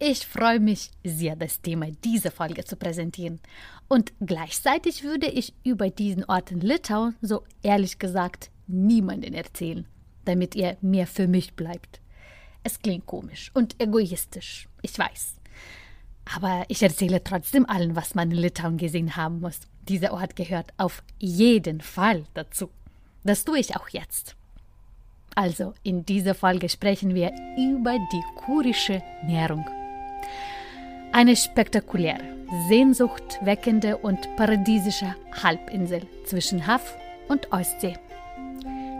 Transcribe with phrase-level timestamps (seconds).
[0.00, 3.40] Ich freue mich sehr, das Thema dieser Folge zu präsentieren.
[3.88, 9.86] Und gleichzeitig würde ich über diesen Ort in Litauen so ehrlich gesagt niemanden erzählen,
[10.24, 12.00] damit er mehr für mich bleibt.
[12.62, 15.34] Es klingt komisch und egoistisch, ich weiß.
[16.36, 19.60] Aber ich erzähle trotzdem allen, was man in Litauen gesehen haben muss.
[19.88, 22.70] Dieser Ort gehört auf jeden Fall dazu.
[23.24, 24.36] Das tue ich auch jetzt.
[25.34, 29.64] Also, in dieser Folge sprechen wir über die kurische Nährung.
[31.12, 32.22] Eine spektakuläre,
[32.68, 36.96] sehnsuchtweckende und paradiesische Halbinsel zwischen Haff
[37.28, 37.94] und Ostsee.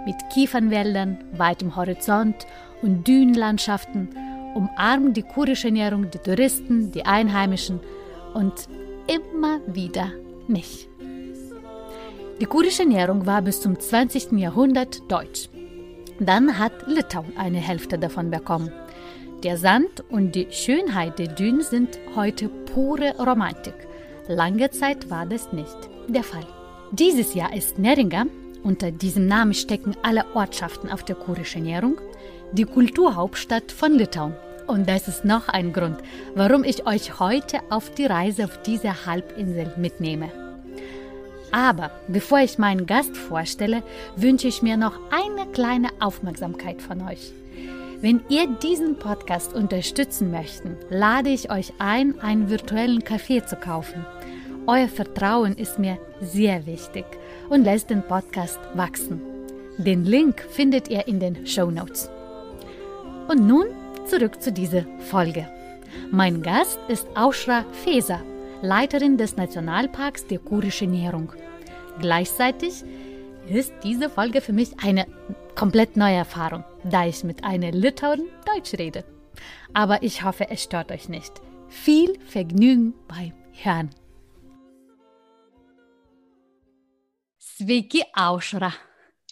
[0.07, 2.47] Mit Kiefernwäldern, weitem Horizont
[2.83, 4.09] und Dünenlandschaften
[4.55, 7.81] umarmt die kurische Ernährung die Touristen, die Einheimischen
[8.35, 8.69] und
[9.07, 10.11] immer wieder
[10.47, 10.89] mich.
[12.41, 14.33] Die kurische Ernährung war bis zum 20.
[14.33, 15.49] Jahrhundert deutsch.
[16.21, 18.73] Dann hat Litauen eine Hälfte davon bekommen.
[19.45, 23.75] Der Sand und die Schönheit der Dünen sind heute pure Romantik.
[24.27, 25.77] Lange Zeit war das nicht
[26.09, 26.45] der Fall.
[26.91, 28.27] Dieses Jahr ist Neringa,
[28.65, 32.01] unter diesem Namen stecken alle Ortschaften auf der kurischen Ernährung,
[32.51, 34.35] die Kulturhauptstadt von Litauen.
[34.67, 35.99] Und das ist noch ein Grund,
[36.35, 40.33] warum ich euch heute auf die Reise auf diese Halbinsel mitnehme.
[41.53, 43.85] Aber bevor ich meinen Gast vorstelle,
[44.17, 47.33] wünsche ich mir noch eine kleine Aufmerksamkeit von euch.
[48.01, 54.07] Wenn ihr diesen Podcast unterstützen möchtet, lade ich euch ein, einen virtuellen Kaffee zu kaufen.
[54.69, 57.05] Euer Vertrauen ist mir sehr wichtig
[57.49, 59.21] und lässt den Podcast wachsen.
[59.79, 62.09] Den Link findet ihr in den Show Notes.
[63.27, 63.67] Und nun
[64.07, 65.49] zurück zu dieser Folge.
[66.13, 68.21] Mein Gast ist Aushra Feser,
[68.63, 71.33] Leiterin des Nationalparks der Kurische Nährung.
[71.99, 72.85] Gleichzeitig
[73.57, 75.07] ist diese Folge für mich eine
[75.55, 79.05] komplett neue Erfahrung, da ich mit einer Litauerin Deutsch rede.
[79.73, 81.33] Aber ich hoffe, es stört euch nicht.
[81.69, 83.91] Viel Vergnügen beim Hören.
[87.39, 88.73] Sveiki, Aushra.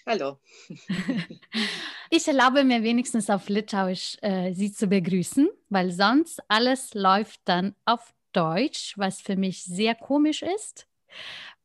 [0.07, 0.39] Hallo.
[2.11, 7.75] ich erlaube mir wenigstens auf Litauisch äh, Sie zu begrüßen, weil sonst alles läuft dann
[7.85, 10.87] auf Deutsch, was für mich sehr komisch ist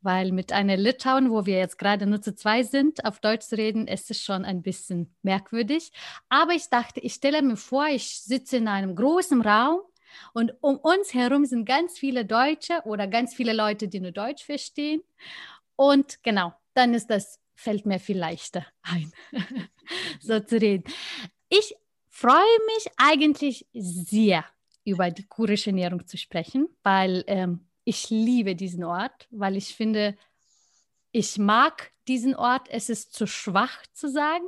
[0.01, 3.57] weil mit einer Litauen, wo wir jetzt gerade nur zu zwei sind, auf Deutsch zu
[3.57, 5.91] reden, ist es schon ein bisschen merkwürdig.
[6.29, 9.81] Aber ich dachte, ich stelle mir vor, ich sitze in einem großen Raum
[10.33, 14.43] und um uns herum sind ganz viele Deutsche oder ganz viele Leute, die nur Deutsch
[14.43, 15.01] verstehen.
[15.75, 19.11] Und genau, dann ist das, fällt mir viel leichter ein,
[20.19, 20.83] so zu reden.
[21.49, 21.75] Ich
[22.09, 24.45] freue mich eigentlich sehr,
[24.83, 30.15] über die kurische Ernährung zu sprechen, weil ähm, ich liebe diesen Ort, weil ich finde,
[31.11, 32.67] ich mag diesen Ort.
[32.69, 34.45] Es ist zu schwach zu sagen.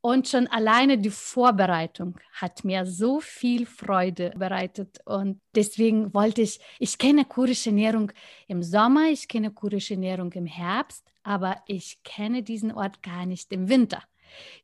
[0.00, 4.98] Und schon alleine die Vorbereitung hat mir so viel Freude bereitet.
[5.04, 8.10] Und deswegen wollte ich, ich kenne kurische Ernährung
[8.48, 13.52] im Sommer, ich kenne kurische Ernährung im Herbst, aber ich kenne diesen Ort gar nicht
[13.52, 14.02] im Winter.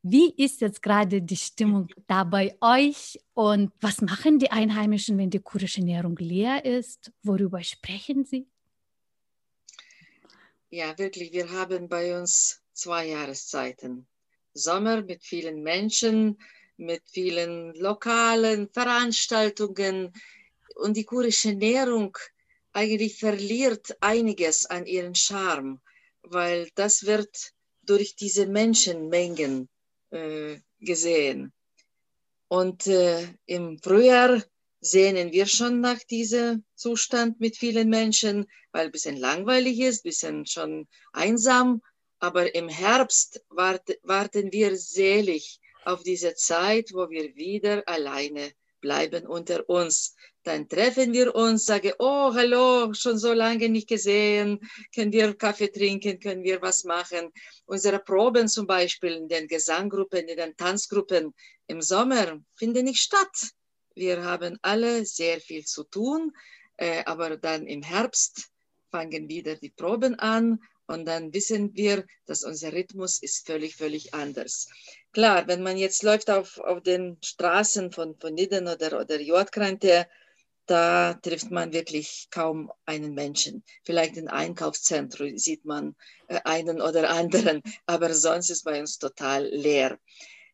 [0.02, 5.30] Wie ist jetzt gerade die Stimmung da bei euch und was machen die Einheimischen, wenn
[5.30, 7.12] die kurische Ernährung leer ist?
[7.22, 8.46] Worüber sprechen sie?
[10.70, 14.06] Ja, wirklich, wir haben bei uns zwei Jahreszeiten.
[14.52, 16.38] Sommer mit vielen Menschen,
[16.76, 20.12] mit vielen lokalen Veranstaltungen
[20.76, 22.16] und die kurische Ernährung
[22.72, 25.80] eigentlich verliert einiges an ihren Charme,
[26.22, 27.52] weil das wird
[27.88, 29.68] durch diese Menschenmengen
[30.10, 31.52] äh, gesehen.
[32.48, 34.42] Und äh, im Frühjahr
[34.80, 40.08] sehnen wir schon nach diesem Zustand mit vielen Menschen, weil ein bisschen langweilig ist, ein
[40.08, 41.82] bisschen schon einsam.
[42.20, 49.26] Aber im Herbst wart, warten wir selig auf diese Zeit, wo wir wieder alleine bleiben
[49.26, 50.14] unter uns.
[50.48, 54.58] Dann treffen wir uns, sagen, oh, hallo, schon so lange nicht gesehen,
[54.94, 57.34] können wir Kaffee trinken, können wir was machen.
[57.66, 61.34] Unsere Proben zum Beispiel in den Gesanggruppen, in den Tanzgruppen
[61.66, 63.50] im Sommer finden nicht statt.
[63.94, 66.32] Wir haben alle sehr viel zu tun,
[66.78, 68.48] äh, aber dann im Herbst
[68.90, 74.14] fangen wieder die Proben an und dann wissen wir, dass unser Rhythmus ist völlig, völlig
[74.14, 74.66] anders.
[75.12, 80.06] Klar, wenn man jetzt läuft auf, auf den Straßen von, von Nidden oder, oder Jodkrante,
[80.68, 83.64] da trifft man wirklich kaum einen Menschen.
[83.84, 85.96] Vielleicht im Einkaufszentrum sieht man
[86.28, 89.98] äh, einen oder anderen, aber sonst ist bei uns total leer.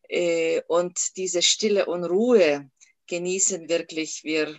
[0.07, 2.69] Äh, und diese Stille und Ruhe
[3.07, 4.57] genießen wirklich wir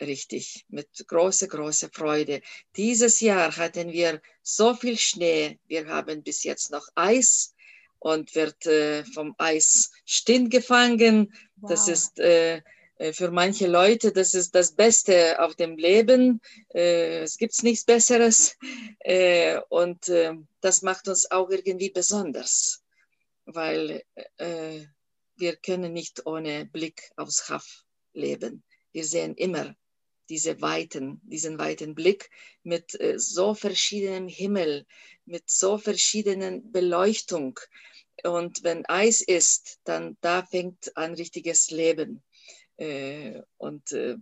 [0.00, 2.40] richtig mit großer, großer Freude.
[2.76, 5.58] Dieses Jahr hatten wir so viel Schnee.
[5.66, 7.54] Wir haben bis jetzt noch Eis
[7.98, 11.34] und wird äh, vom Eis stehen gefangen.
[11.56, 11.70] Wow.
[11.70, 12.18] Das ist
[13.12, 16.40] für manche Leute, das ist das Beste auf dem Leben.
[16.74, 18.56] Äh, es gibt nichts Besseres.
[18.98, 22.82] Äh, und äh, das macht uns auch irgendwie besonders,
[23.46, 24.02] weil
[24.36, 24.80] äh,
[25.36, 28.62] wir können nicht ohne Blick aufs Haff leben.
[28.92, 29.74] Wir sehen immer
[30.28, 32.30] diese weiten, diesen weiten Blick
[32.62, 34.86] mit äh, so verschiedenem Himmel,
[35.24, 37.58] mit so verschiedenen Beleuchtung.
[38.22, 42.22] Und wenn Eis ist, dann da fängt ein richtiges Leben.
[42.80, 44.16] Äh, und äh,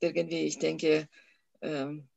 [0.00, 1.08] irgendwie, ich denke,
[1.60, 2.08] ähm,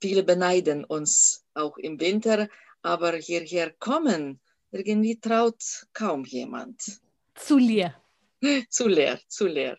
[0.00, 2.48] viele beneiden uns auch im Winter,
[2.82, 4.40] aber hierher kommen,
[4.72, 7.00] irgendwie traut kaum jemand.
[7.34, 7.94] Zu leer.
[8.68, 9.78] zu leer, zu leer.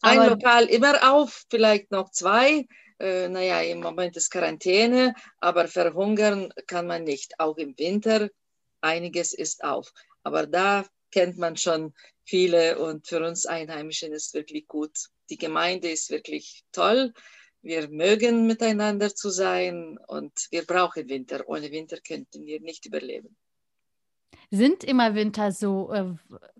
[0.00, 2.66] Ein Aber Lokal immer auf, vielleicht noch zwei.
[2.98, 7.38] Äh, naja, im Moment ist Quarantäne, aber verhungern kann man nicht.
[7.38, 8.30] Auch im Winter,
[8.80, 9.92] einiges ist auf.
[10.22, 11.94] Aber da kennt man schon
[12.24, 14.90] viele und für uns Einheimischen ist wirklich gut.
[15.30, 17.12] Die Gemeinde ist wirklich toll.
[17.62, 21.48] Wir mögen miteinander zu sein und wir brauchen Winter.
[21.48, 23.36] Ohne Winter könnten wir nicht überleben.
[24.50, 26.14] Sind immer Winter so äh,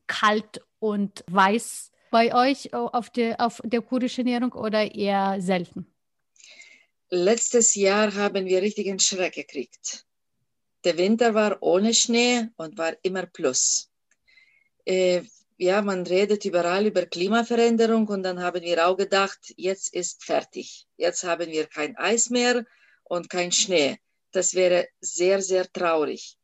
[0.06, 5.86] kalt und weiß bei euch auf der, auf der kurdischen Ernährung oder eher selten?
[7.10, 10.06] Letztes Jahr haben wir richtigen Schreck gekriegt.
[10.84, 13.91] Der Winter war ohne Schnee und war immer plus.
[14.84, 15.22] Äh,
[15.58, 20.86] ja, man redet überall über Klimaveränderung und dann haben wir auch gedacht, jetzt ist fertig.
[20.96, 22.64] Jetzt haben wir kein Eis mehr
[23.04, 23.98] und kein Schnee.
[24.32, 26.36] Das wäre sehr, sehr traurig.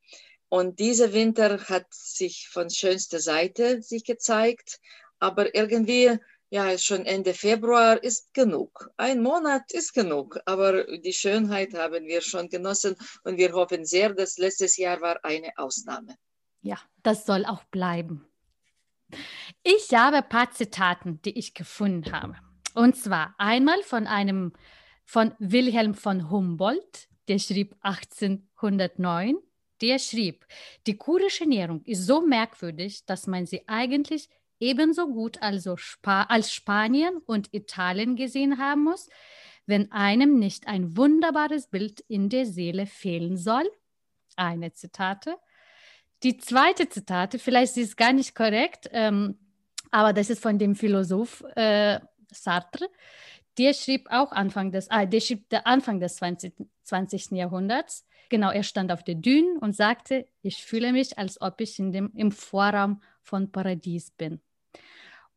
[0.49, 4.81] Und dieser Winter hat sich von schönster Seite sich gezeigt
[5.19, 6.19] aber irgendwie,
[6.51, 8.91] ja, schon Ende Februar ist genug.
[8.97, 14.15] Ein Monat ist genug, aber die Schönheit haben wir schon genossen und wir hoffen sehr,
[14.15, 16.17] dass letztes Jahr war eine Ausnahme.
[16.61, 18.27] Ja, das soll auch bleiben.
[19.63, 22.37] Ich habe ein paar Zitaten, die ich gefunden habe.
[22.75, 24.53] Und zwar einmal von einem
[25.05, 29.37] von Wilhelm von Humboldt, der schrieb 1809.
[29.81, 30.47] Der schrieb,
[30.87, 34.29] die kurische Ernährung ist so merkwürdig, dass man sie eigentlich
[34.61, 39.09] ebenso gut also Spa als Spanien und Italien gesehen haben muss,
[39.67, 43.71] wenn einem nicht ein wunderbares Bild in der Seele fehlen soll.
[44.37, 45.37] Eine Zitate.
[46.23, 49.39] Die zweite Zitate, vielleicht ist es gar nicht korrekt, ähm,
[49.91, 52.01] aber das ist von dem Philosoph äh,
[52.33, 52.89] Sartre.
[53.57, 56.55] Der schrieb auch Anfang des, ah, der schrieb der Anfang des 20.
[56.85, 57.33] 20.
[57.33, 58.05] Jahrhunderts.
[58.31, 61.93] Genau, er stand auf der Düne und sagte, ich fühle mich, als ob ich in
[61.93, 64.41] dem, im Vorraum von Paradies bin.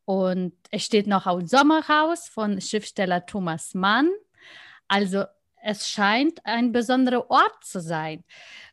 [0.06, 4.10] Und es steht noch auf Sommerhaus von Schriftsteller Thomas Mann.
[4.88, 5.26] Also
[5.64, 8.24] es scheint ein besonderer Ort zu sein.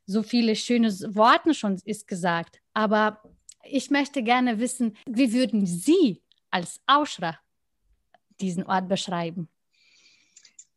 [0.07, 2.61] So viele schöne Worte schon ist gesagt.
[2.73, 3.23] Aber
[3.65, 7.39] ich möchte gerne wissen, wie würden Sie als Auschra
[8.41, 9.49] diesen Ort beschreiben?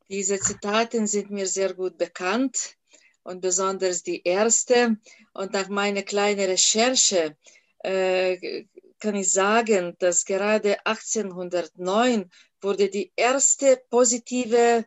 [0.10, 2.76] Diese Zitate sind mir sehr gut bekannt
[3.24, 4.98] und besonders die erste.
[5.34, 7.38] Und nach meiner kleinen Recherche
[7.80, 8.66] äh,
[9.00, 14.86] kann ich sagen, dass gerade 1809 wurde die erste positive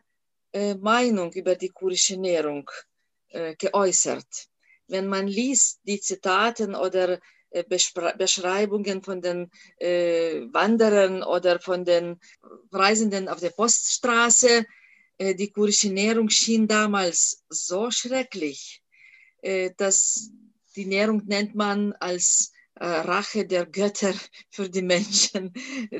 [0.79, 2.69] Meinung über die kurische Ernährung
[3.29, 4.47] äh, geäußert.
[4.87, 7.19] Wenn man liest die Zitaten oder
[7.49, 12.19] äh, Beschreibungen von den äh, Wanderern oder von den
[12.71, 14.65] Reisenden auf der Poststraße,
[15.17, 18.81] äh, die kurische Ernährung schien damals so schrecklich,
[19.41, 20.29] äh, dass
[20.75, 24.13] die Ernährung nennt man als äh, Rache der Götter
[24.49, 25.53] für die Menschen.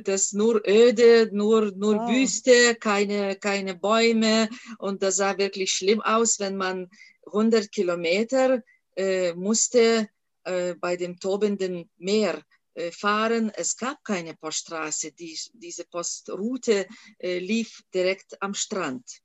[0.03, 2.10] Das nur öde, nur, nur oh.
[2.10, 4.50] Wüste, keine, keine Bäume.
[4.77, 6.89] Und das sah wirklich schlimm aus, wenn man
[7.27, 8.62] 100 Kilometer
[8.96, 10.10] äh, musste
[10.44, 12.41] äh, bei dem tobenden Meer
[12.74, 13.51] äh, fahren.
[13.55, 15.12] Es gab keine Poststraße.
[15.12, 16.88] Die, diese Postroute
[17.20, 19.22] lief direkt am Strand.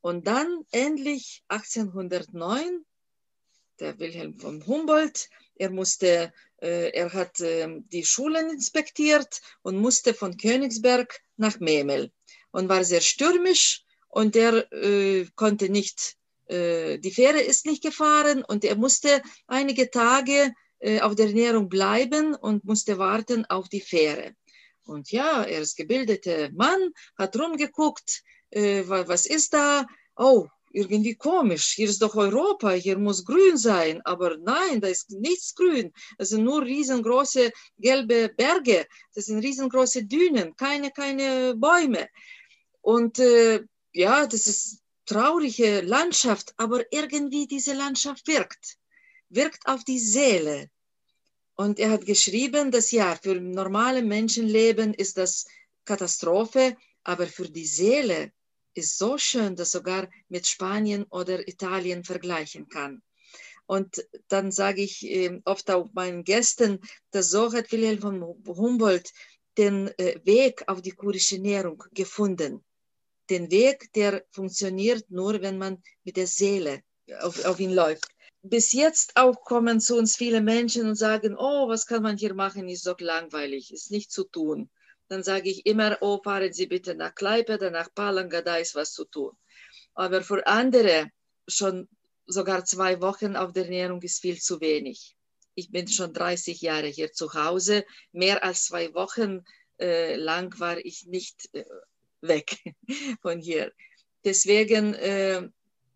[0.00, 2.84] Und dann endlich 1809,
[3.80, 6.32] der Wilhelm von Humboldt, er musste
[6.64, 12.10] äh, er hat ähm, die Schulen inspektiert und musste von Königsberg nach Memel
[12.52, 18.42] und war sehr stürmisch und er äh, konnte nicht, äh, die Fähre ist nicht gefahren
[18.44, 20.52] und er musste einige Tage
[21.00, 24.34] auf der Ernährung bleiben und musste warten auf die Fähre.
[24.84, 29.86] Und ja, er ist gebildeter Mann, hat rumgeguckt, was ist da?
[30.14, 31.72] Oh, irgendwie komisch.
[31.76, 34.02] Hier ist doch Europa, hier muss grün sein.
[34.04, 35.92] Aber nein, da ist nichts grün.
[36.18, 38.86] Das sind nur riesengroße gelbe Berge.
[39.14, 42.08] Das sind riesengroße Dünen, keine, keine Bäume.
[42.80, 43.62] Und äh,
[43.92, 48.76] ja, das ist traurige Landschaft, aber irgendwie diese Landschaft wirkt,
[49.28, 50.70] wirkt auf die Seele.
[51.56, 55.46] Und er hat geschrieben, dass ja, für normale Menschenleben ist das
[55.84, 58.32] Katastrophe, aber für die Seele
[58.74, 63.02] ist so schön, dass sogar mit Spanien oder Italien vergleichen kann.
[63.66, 69.10] Und dann sage ich äh, oft auch meinen Gästen, dass so hat Wilhelm von Humboldt
[69.56, 72.62] den äh, Weg auf die kurische Ernährung gefunden.
[73.30, 76.82] Den Weg, der funktioniert nur, wenn man mit der Seele
[77.20, 78.14] auf, auf ihn läuft
[78.44, 82.34] bis jetzt auch kommen zu uns viele Menschen und sagen, oh, was kann man hier
[82.34, 84.70] machen, ist so langweilig, ist nicht zu tun.
[85.08, 88.74] Dann sage ich immer, oh, fahren Sie bitte nach Kleipe oder nach Palanga, da ist
[88.74, 89.32] was zu tun.
[89.94, 91.10] Aber für andere
[91.46, 91.88] schon
[92.26, 95.16] sogar zwei Wochen auf der Ernährung ist viel zu wenig.
[95.54, 97.84] Ich bin schon 30 Jahre hier zu Hause.
[98.12, 99.44] Mehr als zwei Wochen
[99.78, 101.64] äh, lang war ich nicht äh,
[102.20, 102.58] weg
[103.22, 103.72] von hier.
[104.24, 105.48] Deswegen äh,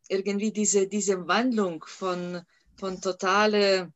[0.08, 2.42] irgendwie diese, diese Wandlung von,
[2.76, 3.92] von totale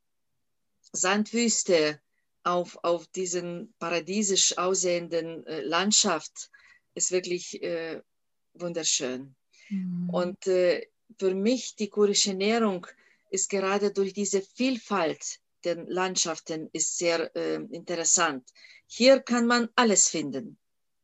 [0.93, 2.01] Sandwüste
[2.45, 6.51] auf, auf diesen paradiesisch aussehenden äh, Landschaft
[6.95, 8.01] ist wirklich äh,
[8.55, 9.35] wunderschön.
[9.69, 10.11] Mhm.
[10.11, 10.87] Und äh,
[11.19, 12.87] für mich die kurische Ernährung
[13.31, 18.49] ist gerade durch diese Vielfalt der Landschaften ist sehr äh, interessant.
[18.87, 20.59] Hier kann man alles finden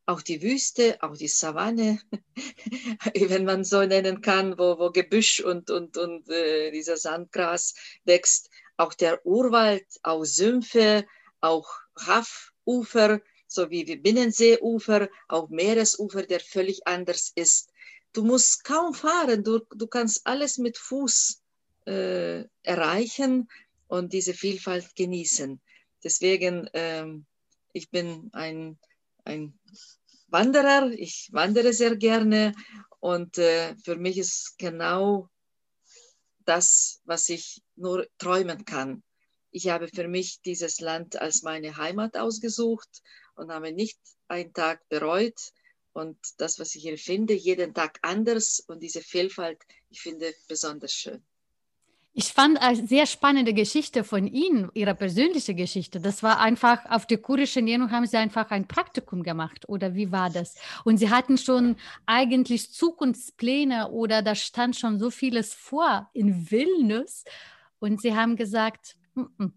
[0.09, 2.01] auch die Wüste, auch die Savanne,
[3.15, 8.49] wenn man so nennen kann, wo, wo Gebüsch und, und, und äh, dieser Sandgras wächst,
[8.79, 11.05] auch der Urwald, auch Sümpfe,
[11.41, 17.71] auch Raffufer, sowie wie Binnenseeufer, auch Meeresufer, der völlig anders ist.
[18.13, 21.43] Du musst kaum fahren, du, du kannst alles mit Fuß
[21.87, 23.49] äh, erreichen
[23.87, 25.61] und diese Vielfalt genießen.
[26.05, 27.27] Deswegen, ähm,
[27.73, 28.79] ich bin ein,
[29.25, 29.59] ein
[30.29, 32.55] Wanderer, ich wandere sehr gerne
[33.01, 35.31] und äh, für mich ist genau
[36.45, 39.03] das, was ich nur träumen kann.
[39.59, 43.03] Ich habe für mich dieses Land als meine Heimat ausgesucht
[43.35, 43.99] und habe nicht
[44.29, 45.41] einen Tag bereut.
[45.93, 49.59] Und das, was ich hier finde, jeden Tag anders und diese Vielfalt,
[49.91, 51.25] ich finde besonders schön.
[52.13, 55.99] Ich fand eine sehr spannende Geschichte von Ihnen, Ihre persönliche Geschichte.
[55.99, 60.13] Das war einfach, auf der kurischen Ernährung haben Sie einfach ein Praktikum gemacht oder wie
[60.13, 60.55] war das?
[60.85, 61.75] Und Sie hatten schon
[62.07, 67.25] eigentlich Zukunftspläne oder da stand schon so vieles vor in Vilnius
[67.81, 69.53] und Sie haben gesagt, M -m.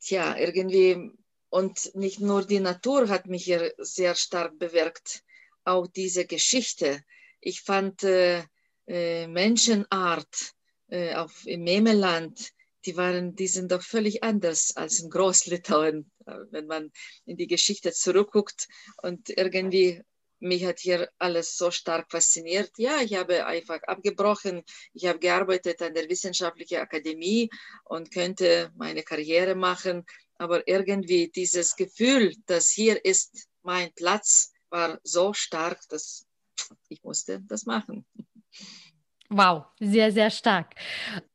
[0.00, 1.10] Tja, irgendwie,
[1.48, 5.22] und nicht nur die Natur hat mich hier sehr stark bewirkt,
[5.64, 7.02] auch diese Geschichte.
[7.40, 8.44] Ich fand äh,
[8.86, 10.52] äh, Menschenart,
[10.88, 12.50] äh, auf, im Memeland,
[12.84, 16.90] die waren, die sind doch völlig anders als in Großlitauen, äh, wenn man
[17.24, 18.68] in die Geschichte zurückguckt
[19.02, 20.02] und irgendwie
[20.42, 22.70] mich hat hier alles so stark fasziniert.
[22.76, 24.62] Ja, ich habe einfach abgebrochen.
[24.92, 27.48] Ich habe gearbeitet an der Wissenschaftlichen Akademie
[27.84, 30.04] und könnte meine Karriere machen.
[30.38, 36.26] Aber irgendwie dieses Gefühl, dass hier ist mein Platz, war so stark, dass
[36.88, 38.04] ich musste das machen.
[39.28, 40.74] Wow, sehr, sehr stark.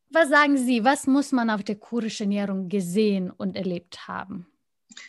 [0.09, 4.47] Was sagen Sie, was muss man auf der kurischen Ernährung gesehen und erlebt haben?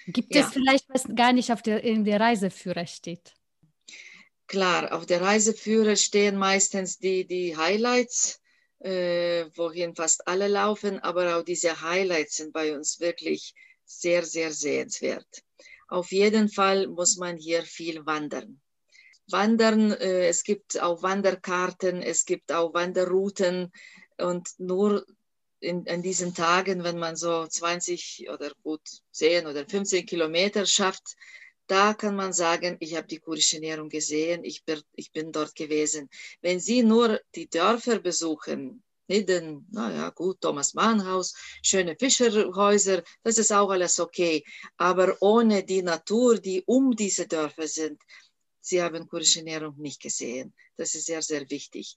[0.07, 0.43] Gibt ja.
[0.43, 3.35] es vielleicht, was gar nicht auf der, in der Reiseführer steht?
[4.49, 8.41] Klar, auf der Reiseführer stehen meistens die, die Highlights,
[8.79, 14.51] äh, wohin fast alle laufen, aber auch diese Highlights sind bei uns wirklich sehr, sehr
[14.51, 15.43] sehenswert.
[15.89, 18.59] Auf jeden Fall muss man hier viel wandern.
[19.31, 23.71] Wandern, äh, es gibt auch Wanderkarten, es gibt auch Wanderrouten
[24.17, 25.05] und nur
[25.61, 28.81] in, in diesen Tagen, wenn man so 20 oder gut
[29.13, 31.17] 10 oder 15 Kilometer schafft,
[31.69, 35.55] da kann man sagen, ich habe die kurische Ernährung gesehen, ich bin, ich bin dort
[35.55, 36.09] gewesen.
[36.41, 43.39] Wenn Sie nur die Dörfer besuchen, Nidden, naja, gut, Thomas Mann Haus, schöne Fischerhäuser, das
[43.39, 44.45] ist auch alles okay.
[44.77, 48.03] Aber ohne die Natur, die um diese Dörfer sind,
[48.69, 50.55] sie haben kurische Ernährung nicht gesehen.
[50.77, 51.97] Das ist sehr, sehr wichtig.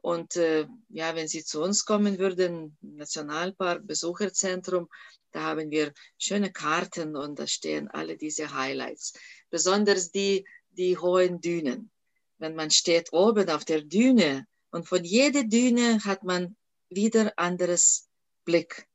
[0.00, 4.88] Und äh, ja, wenn Sie zu uns kommen würden, Nationalpark, Besucherzentrum,
[5.32, 9.14] da haben wir schöne Karten und da stehen alle diese Highlights.
[9.50, 11.90] Besonders die, die hohen Dünen.
[12.38, 16.56] Wenn man steht oben auf der Düne und von jeder Düne hat man
[16.88, 18.08] wieder anderes
[18.44, 18.86] Blick.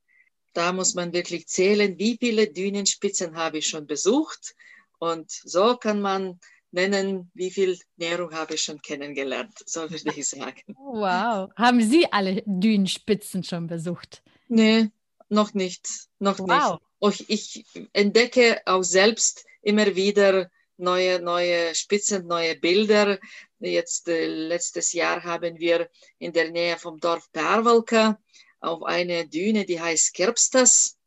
[0.53, 4.55] da muss man wirklich zählen, wie viele Dünenspitzen habe ich schon besucht.
[4.97, 6.39] Und so kann man
[6.71, 10.62] nennen, wie viel Nährung habe ich schon kennengelernt, so würde ich sagen.
[10.75, 11.50] Wow.
[11.55, 14.21] Haben Sie alle Dünenspitzen schon besucht?
[14.47, 14.89] Nee,
[15.29, 15.88] noch nicht.
[16.19, 16.79] Noch wow.
[17.01, 17.29] nicht.
[17.29, 23.19] Ich entdecke auch selbst immer wieder neue, neue Spitzen, neue Bilder.
[23.59, 28.19] Jetzt äh, letztes Jahr haben wir in der Nähe vom Dorf Perwalka
[28.59, 30.97] auf eine Düne, die heißt Kirpstas.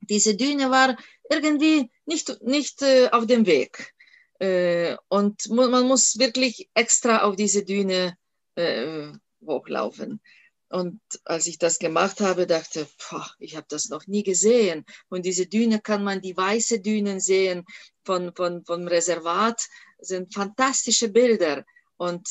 [0.00, 0.96] Diese Düne war
[1.30, 3.94] irgendwie nicht, nicht äh, auf dem Weg.
[4.38, 8.16] Äh, und man muss wirklich extra auf diese Düne
[8.54, 9.12] äh,
[9.44, 10.20] hochlaufen.
[10.70, 14.84] Und als ich das gemacht habe, dachte, boah, ich habe das noch nie gesehen.
[15.08, 17.64] Und diese Düne kann man, die weiße Dünen sehen
[18.04, 19.66] von, von, vom Reservat,
[19.98, 21.64] sind fantastische Bilder.
[21.96, 22.28] Und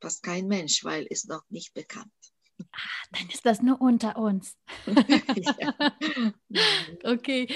[0.00, 2.10] fast kein Mensch, weil es noch nicht bekannt.
[2.72, 2.78] Ah,
[3.12, 4.56] dann ist das nur unter uns.
[7.04, 7.48] okay.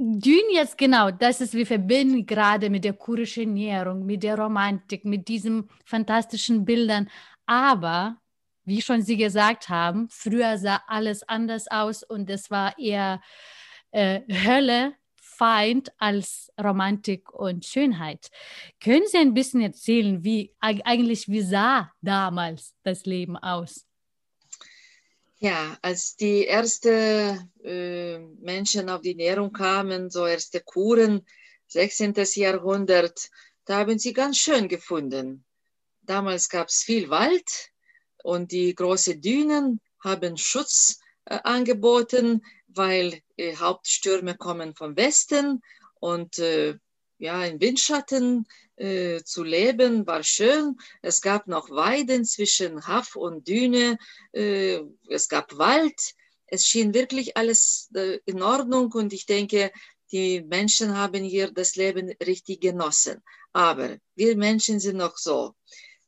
[0.00, 5.04] Dün jetzt genau, das ist, wir verbinden gerade mit der kurischen Näherung, mit der Romantik,
[5.04, 7.10] mit diesen fantastischen Bildern.
[7.46, 8.18] Aber,
[8.64, 13.20] wie schon Sie gesagt haben, früher sah alles anders aus und es war eher
[13.90, 18.28] äh, Hölle, Feind als Romantik und Schönheit.
[18.80, 23.87] Können Sie ein bisschen erzählen, wie eigentlich, wie sah damals das Leben aus?
[25.40, 31.24] Ja, als die ersten äh, Menschen auf die Nährung kamen, so erste Kuren,
[31.68, 32.14] 16.
[32.34, 33.30] Jahrhundert,
[33.64, 35.44] da haben sie ganz schön gefunden.
[36.02, 37.70] Damals gab es viel Wald
[38.24, 45.62] und die großen Dünen haben Schutz äh, angeboten, weil äh, Hauptstürme kommen vom Westen
[46.00, 46.78] und äh,
[47.18, 48.46] ja, in Windschatten
[48.76, 50.76] äh, zu leben war schön.
[51.02, 53.98] Es gab noch Weiden zwischen Haff und Düne.
[54.32, 56.14] Äh, es gab Wald.
[56.46, 59.70] Es schien wirklich alles äh, in Ordnung und ich denke,
[60.12, 63.22] die Menschen haben hier das Leben richtig genossen.
[63.52, 65.54] Aber wir Menschen sind noch so.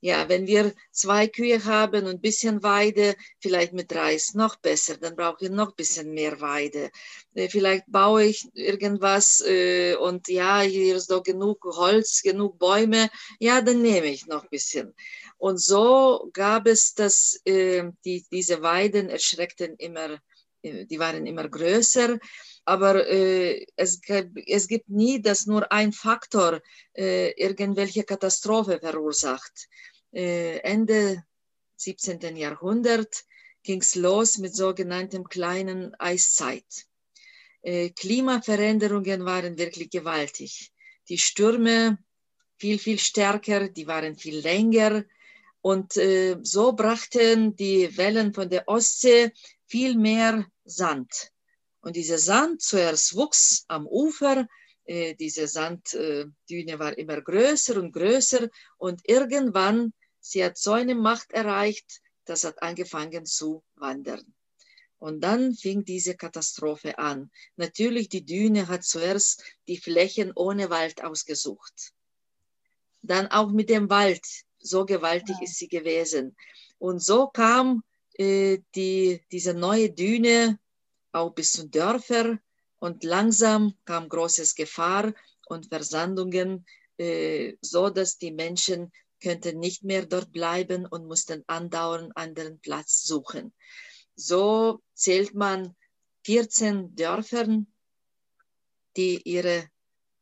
[0.03, 4.97] Ja, wenn wir zwei Kühe haben und ein bisschen Weide, vielleicht mit Reis noch besser,
[4.97, 6.91] dann brauche ich noch ein bisschen mehr Weide.
[7.35, 13.11] Äh, vielleicht baue ich irgendwas äh, und ja, hier ist doch genug Holz, genug Bäume,
[13.39, 14.95] ja, dann nehme ich noch ein bisschen.
[15.37, 20.19] Und so gab es das, äh, die, diese Weiden erschreckten immer,
[20.63, 22.19] die waren immer größer
[22.65, 24.01] aber äh, es,
[24.47, 26.61] es, gibt nie, dass nur ein Faktor
[26.95, 29.69] äh, irgendwelche Katastrophe verursacht.
[30.13, 31.25] Äh, Ende
[31.77, 32.37] 17.
[32.37, 33.25] Jahrhundert
[33.63, 36.87] ging es los mit sogenanntem kleinen Eiszeit.
[37.63, 40.73] Äh, Klimaveränderungen waren wirklich gewaltig.
[41.09, 41.99] Die Stürme
[42.57, 45.05] viel, viel stärker, die waren viel länger.
[45.63, 49.33] Und äh, so brachten die Wellen von der Ostsee
[49.67, 51.33] viel mehr Sand.
[51.83, 54.47] Und dieser Sand zuerst wuchs am Ufer,
[54.85, 61.33] äh, diese Sanddüne war immer größer und größer und irgendwann Sie hat so eine Macht
[61.33, 64.35] erreicht, das hat angefangen zu wandern.
[64.99, 67.31] Und dann fing diese Katastrophe an.
[67.57, 71.93] Natürlich, die Düne hat zuerst die Flächen ohne Wald ausgesucht.
[73.03, 74.27] Dann auch mit dem Wald.
[74.59, 75.45] So gewaltig ja.
[75.45, 76.37] ist sie gewesen.
[76.79, 77.83] Und so kam
[78.19, 80.59] äh, die, diese neue Düne
[81.13, 82.39] auch bis zu Dörfer
[82.79, 85.15] und langsam kam großes Gefahr
[85.47, 86.67] und Versandungen,
[86.99, 93.03] äh, so dass die Menschen könnten nicht mehr dort bleiben und mussten andauernd anderen Platz
[93.03, 93.53] suchen.
[94.15, 95.77] So zählt man
[96.25, 97.67] 14 Dörfern,
[98.97, 99.69] die ihre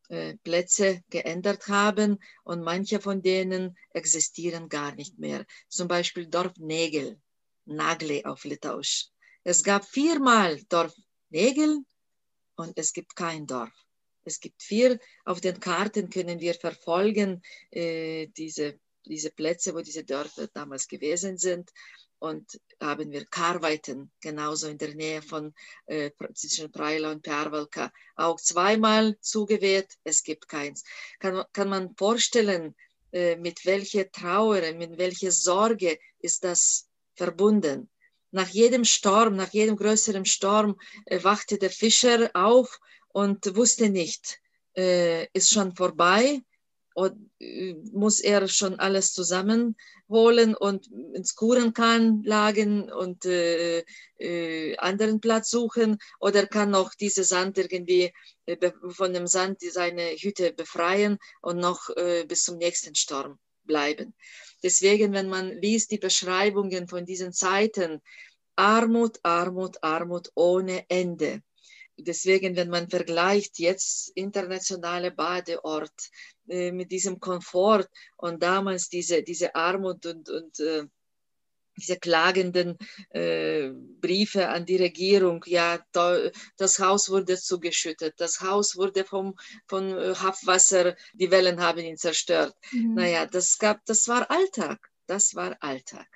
[0.09, 5.45] äh, Plätze geändert haben und manche von denen existieren gar nicht mehr.
[5.69, 7.21] Zum Beispiel Dorf Nägel,
[7.65, 9.09] Nagle auf Litauisch.
[9.45, 10.95] Es gab viermal Dorf
[11.31, 11.85] Nägel
[12.57, 13.73] und es gibt kein Dorf.
[14.25, 20.05] Es gibt vier, auf den Karten können wir verfolgen äh, diese diese Plätze, wo diese
[20.05, 21.71] Dörfer damals gewesen sind.
[22.21, 25.55] Und haben wir Karweiten, genauso in der Nähe von
[25.87, 29.97] äh, zwischen Preila und Pervalka, auch zweimal zugeweht.
[30.03, 30.83] Es gibt keins.
[31.21, 32.75] Kann, kann man vorstellen,
[33.13, 37.89] äh, mit welcher Trauer, mit welcher Sorge ist das verbunden?
[38.31, 44.41] Nach jedem Sturm, nach jedem größeren Sturm äh, wachte der Fischer auf und wusste nicht,
[44.77, 46.43] äh, ist schon vorbei
[46.99, 53.85] und äh, muss er schon alles zusammenholen und ins Kurenkahn lagen und äh,
[54.19, 58.13] äh, anderen Platz suchen oder kann noch diese Sand irgendwie
[58.47, 64.13] äh, von dem Sand seine Hütte befreien und noch äh, bis zum nächsten Sturm bleiben.
[64.65, 68.03] Deswegen, wenn man liest die Beschreibungen von diesen Zeiten,
[68.57, 71.43] Armut, Armut, Armut ohne Ende.
[71.97, 76.11] Deswegen, wenn man vergleicht jetzt internationale Badeort
[76.49, 80.85] äh, mit diesem Komfort und damals diese, diese Armut und, und äh,
[81.79, 82.77] diese klagenden
[83.11, 86.19] äh, Briefe an die Regierung, ja, da,
[86.57, 91.97] das Haus wurde zugeschüttet, das Haus wurde vom, von äh, Haftwasser, die Wellen haben ihn
[91.97, 92.55] zerstört.
[92.73, 92.95] Mhm.
[92.95, 96.09] Naja, das gab, das war Alltag, das war Alltag.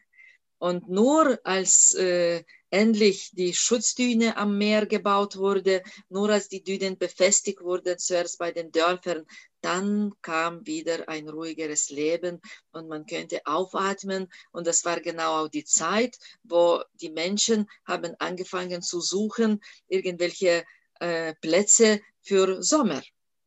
[0.58, 6.96] Und nur als äh, endlich die Schutzdüne am Meer gebaut wurde, nur als die Dünen
[6.96, 9.26] befestigt wurden, zuerst bei den Dörfern,
[9.62, 12.40] dann kam wieder ein ruhigeres Leben
[12.72, 14.28] und man könnte aufatmen.
[14.50, 20.64] Und das war genau auch die Zeit, wo die Menschen haben angefangen zu suchen, irgendwelche
[21.00, 23.02] äh, Plätze für Sommer.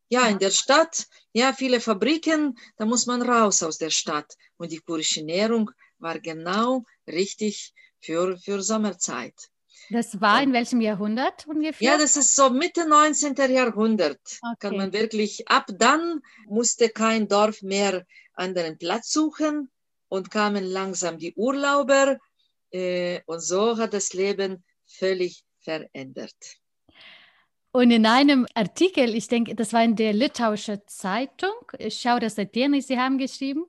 [0.08, 4.36] Ja, in der Stadt, ja, viele Fabriken, da muss man raus aus der Stadt.
[4.56, 9.34] Und die kurische Nährung war genau richtig für, für Sommerzeit.
[9.90, 11.92] Das war in welchem Jahrhundert ungefähr?
[11.92, 13.34] Ja, das ist so Mitte 19.
[13.50, 14.20] Jahrhundert.
[14.42, 14.56] Okay.
[14.58, 19.70] Kann man wirklich, ab dann musste kein Dorf mehr anderen Platz suchen
[20.08, 22.18] und kamen langsam die Urlauber
[22.70, 26.36] äh, und so hat das Leben völlig verändert.
[27.72, 32.36] Und in einem Artikel, ich denke, das war in der Litauische Zeitung, ich schaue das
[32.36, 33.66] seitdem Sie haben geschrieben,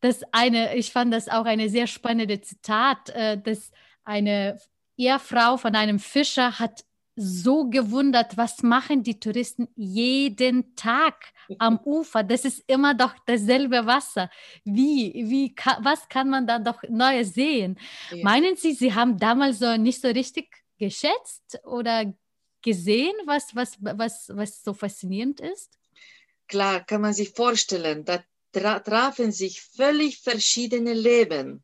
[0.00, 3.70] dass eine, ich fand das auch eine sehr spannende Zitat, äh, dass
[4.02, 4.58] eine
[4.96, 6.84] Ehefrau von einem Fischer hat
[7.16, 12.22] so gewundert, was machen die Touristen jeden Tag am Ufer?
[12.22, 14.30] Das ist immer doch dasselbe Wasser.
[14.64, 17.78] Wie, wie, was kann man da doch Neues sehen?
[18.10, 18.24] Ja.
[18.24, 22.12] Meinen Sie, Sie haben damals so nicht so richtig geschätzt oder
[22.62, 25.78] gesehen, was, was, was, was so faszinierend ist?
[26.48, 31.63] Klar, kann man sich vorstellen, da tra trafen sich völlig verschiedene Leben.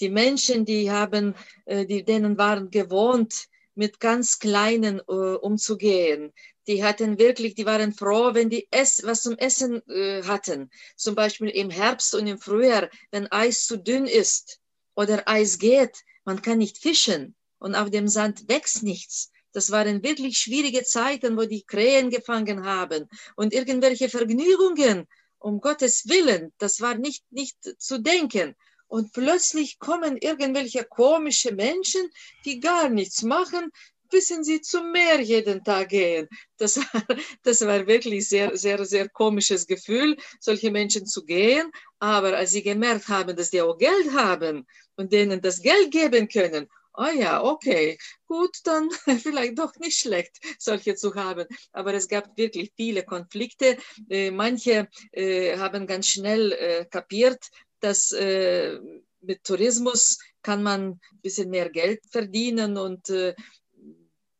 [0.00, 6.32] Die Menschen, die haben, äh, die, denen waren gewohnt, mit ganz Kleinen uh, umzugehen.
[6.66, 10.70] Die hatten wirklich, die waren froh, wenn die Ess, was zum Essen uh, hatten.
[10.96, 14.58] Zum Beispiel im Herbst und im Frühjahr, wenn Eis zu dünn ist
[14.94, 19.30] oder Eis geht, man kann nicht fischen und auf dem Sand wächst nichts.
[19.52, 25.06] Das waren wirklich schwierige Zeiten, wo die Krähen gefangen haben und irgendwelche Vergnügungen,
[25.38, 28.54] um Gottes Willen, das war nicht, nicht zu denken.
[28.88, 32.08] Und plötzlich kommen irgendwelche komische Menschen,
[32.44, 33.70] die gar nichts machen,
[34.10, 36.28] wissen sie zum Meer jeden Tag gehen.
[36.58, 37.06] Das war,
[37.42, 41.70] das war wirklich sehr, sehr, sehr komisches Gefühl, solche Menschen zu gehen.
[41.98, 46.28] Aber als sie gemerkt haben, dass die auch Geld haben und denen das Geld geben
[46.28, 48.88] können, oh ja, okay, gut, dann
[49.22, 51.46] vielleicht doch nicht schlecht, solche zu haben.
[51.72, 53.76] Aber es gab wirklich viele Konflikte.
[54.08, 61.50] Äh, manche äh, haben ganz schnell äh, kapiert, dass mit Tourismus kann man ein bisschen
[61.50, 63.12] mehr Geld verdienen und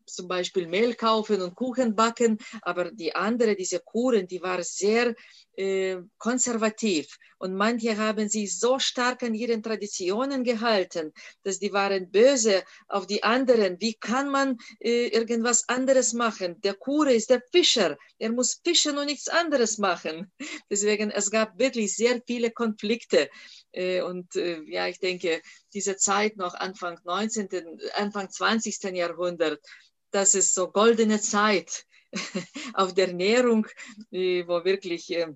[0.06, 5.14] zum Beispiel Mehl kaufen und Kuchen backen, aber die andere, diese Kuren, die war sehr
[5.56, 12.10] äh, konservativ und manche haben sich so stark an ihren Traditionen gehalten, dass die waren
[12.10, 13.80] böse auf die anderen.
[13.80, 16.60] Wie kann man äh, irgendwas anderes machen?
[16.62, 20.30] Der Kure ist der Fischer, er muss fischen und nichts anderes machen.
[20.70, 23.28] Deswegen, es gab wirklich sehr viele Konflikte
[23.72, 25.42] äh, und äh, ja, ich denke,
[25.76, 27.48] diese Zeit noch Anfang 19.,
[27.96, 28.82] Anfang 20.
[28.96, 29.60] Jahrhundert,
[30.10, 31.84] das ist so goldene Zeit
[32.72, 33.66] auf der Ernährung,
[34.10, 35.34] wo wirklich äh,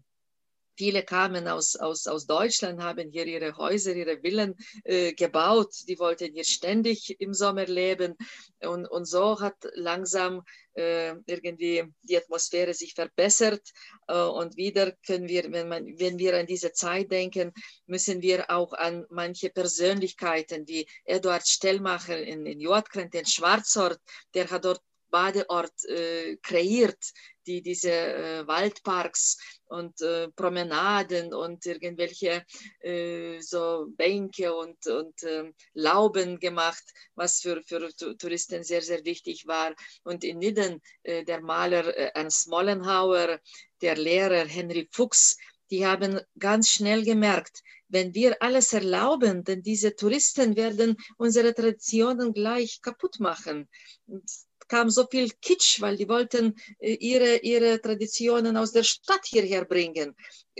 [0.80, 5.74] Viele kamen aus, aus, aus Deutschland, haben hier ihre Häuser, ihre Villen äh, gebaut.
[5.86, 8.16] Die wollten hier ständig im Sommer leben.
[8.62, 13.60] Und, und so hat langsam äh, irgendwie die Atmosphäre sich verbessert.
[14.08, 17.52] Äh, und wieder können wir, wenn, man, wenn wir an diese Zeit denken,
[17.84, 24.00] müssen wir auch an manche Persönlichkeiten wie Eduard Stellmacher in, in Jotkren, den Schwarzort,
[24.32, 27.12] der hat dort Badeort äh, kreiert,
[27.46, 29.36] die diese äh, Waldparks
[29.70, 32.44] und äh, Promenaden und irgendwelche
[32.80, 36.82] äh, so Bänke und, und ähm, Lauben gemacht,
[37.14, 39.74] was für, für Touristen sehr, sehr wichtig war.
[40.02, 43.40] Und in Nidden äh, der Maler äh, Ernst Mollenhauer,
[43.80, 45.36] der Lehrer Henry Fuchs,
[45.70, 52.32] die haben ganz schnell gemerkt, wenn wir alles erlauben, denn diese Touristen werden unsere Traditionen
[52.32, 53.68] gleich kaputt machen.
[54.06, 54.24] Und
[54.70, 59.64] kam so viel Kitsch, weil die wollten äh, ihre, ihre Traditionen aus der Stadt hierher
[59.64, 60.14] bringen.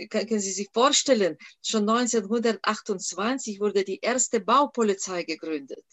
[0.09, 5.85] Können Sie sich vorstellen, schon 1928 wurde die erste Baupolizei gegründet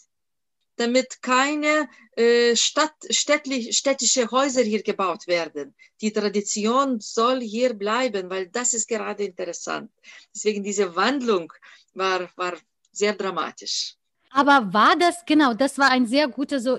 [0.79, 5.75] damit keine äh, Stadt, städtlich, städtische Häuser hier gebaut werden.
[6.01, 9.91] Die Tradition soll hier bleiben, weil das ist gerade interessant.
[10.35, 11.53] Deswegen diese Wandlung
[11.95, 12.55] war, war
[12.93, 13.97] sehr dramatisch.
[14.31, 16.79] Aber war das, genau, das war ein sehr guter so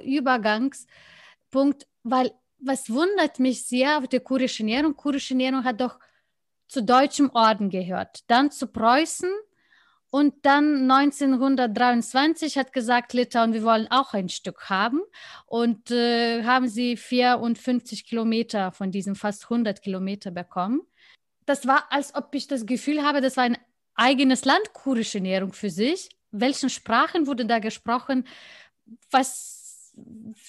[1.49, 5.99] Übergangspunkt, weil was wundert mich sehr auf der kurische Ernährung, kurische Ernährung hat doch
[6.67, 9.29] zu deutschem Orden gehört, dann zu Preußen
[10.11, 15.01] und dann 1923 hat gesagt Litauen, wir wollen auch ein Stück haben
[15.45, 20.81] und äh, haben sie 54 Kilometer von diesen fast 100 Kilometer bekommen.
[21.45, 23.57] Das war, als ob ich das Gefühl habe, das war ein
[23.95, 26.09] eigenes Land, kurische Ernährung für sich.
[26.31, 28.27] Welchen Sprachen wurde da gesprochen?
[29.11, 29.58] Was,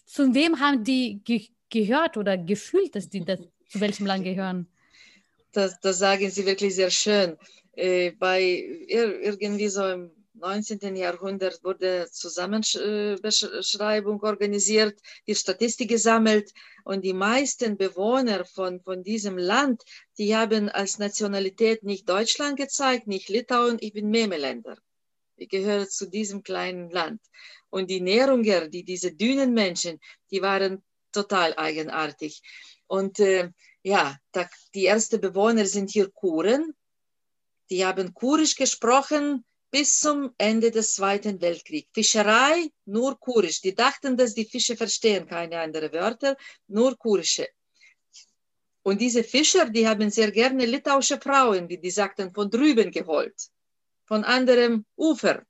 [0.06, 4.66] zu wem haben die ge gehört oder gefühlt, dass die das, zu welchem Land gehören?
[5.52, 7.36] Das, das sagen Sie wirklich sehr schön.
[7.72, 8.42] Äh, bei
[8.88, 10.96] irgendwie so im 19.
[10.96, 16.52] Jahrhundert wurde Zusammenbeschreibung organisiert, die Statistik gesammelt
[16.84, 19.82] und die meisten Bewohner von, von diesem Land,
[20.18, 24.78] die haben als Nationalität nicht Deutschland gezeigt, nicht Litauen, ich bin Memeländer.
[25.36, 27.20] Ich gehöre zu diesem kleinen Land.
[27.70, 32.42] Und die Nährunger, die, diese Dünenmenschen, die waren total eigenartig.
[32.86, 33.50] Und äh,
[33.82, 36.74] ja, da, die ersten Bewohner sind hier Kuren.
[37.70, 41.88] Die haben Kurisch gesprochen bis zum Ende des Zweiten Weltkriegs.
[41.94, 43.60] Fischerei, nur Kurisch.
[43.60, 47.46] Die dachten, dass die Fische verstehen keine anderen Wörter, nur Kurische.
[48.82, 53.36] Und diese Fischer, die haben sehr gerne litauische Frauen, wie die sagten, von drüben geholt,
[54.06, 55.44] von anderem Ufer.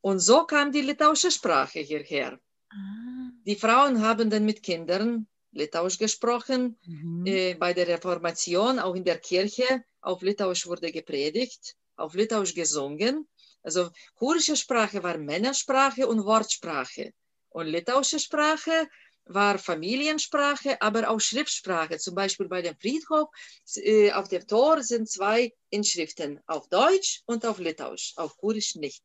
[0.00, 2.38] Und so kam die litauische Sprache hierher.
[2.70, 3.30] Ah.
[3.46, 6.78] Die Frauen haben dann mit Kindern Litauisch gesprochen.
[6.84, 7.26] Mhm.
[7.26, 13.28] Äh, bei der Reformation, auch in der Kirche, auf Litauisch wurde gepredigt, auf Litauisch gesungen.
[13.62, 17.12] Also kurische Sprache war Männersprache und Wortsprache.
[17.50, 18.88] Und litauische Sprache
[19.24, 21.98] war Familiensprache, aber auch Schriftsprache.
[21.98, 23.28] Zum Beispiel bei dem Friedhof
[23.76, 29.02] äh, auf dem Tor sind zwei Inschriften, auf Deutsch und auf Litauisch, auf Kurisch nicht.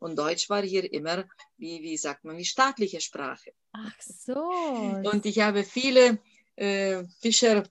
[0.00, 1.24] Und Deutsch war hier immer,
[1.58, 3.52] wie, wie sagt man, die staatliche Sprache.
[3.72, 4.40] Ach so.
[5.04, 6.18] Und ich habe viele
[6.56, 7.64] äh, Fischer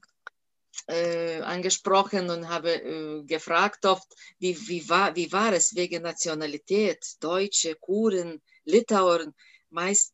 [0.88, 7.04] äh, angesprochen und habe äh, gefragt oft, wie, wie, war, wie war es wegen Nationalität,
[7.20, 9.34] Deutsche, Kuren, Litauer,
[9.72, 10.14] meist,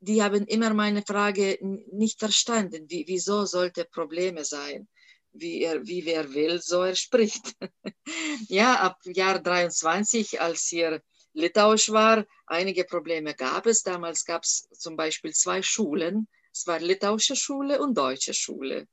[0.00, 1.58] die haben immer meine Frage
[1.92, 4.88] nicht verstanden, wie, wieso sollte Probleme sein
[5.34, 7.54] wie, er, wie wer will, so er spricht.
[8.48, 11.02] ja, ab Jahr 23, als hier
[11.34, 13.82] Litauisch war, einige Probleme gab es.
[13.82, 16.28] Damals gab es zum Beispiel zwei Schulen.
[16.52, 18.86] Es war litauische Schule und deutsche Schule.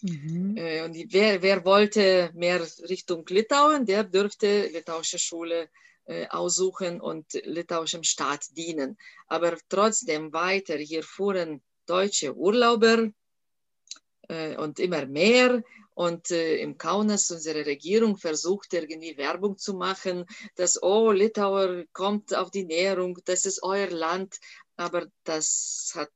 [0.00, 0.56] Mhm.
[0.56, 5.70] Äh, und wer, wer wollte mehr Richtung Litauen, der dürfte litauische Schule
[6.06, 8.98] äh, aussuchen und litauischem Staat dienen.
[9.28, 13.12] Aber trotzdem weiter, hier fuhren deutsche Urlauber
[14.28, 15.62] und immer mehr.
[15.94, 20.24] Und äh, im Kaunas, unsere Regierung versucht irgendwie Werbung zu machen,
[20.56, 24.38] dass, oh, Litauer kommt auf die Näherung, das ist euer Land.
[24.76, 26.10] Aber das hat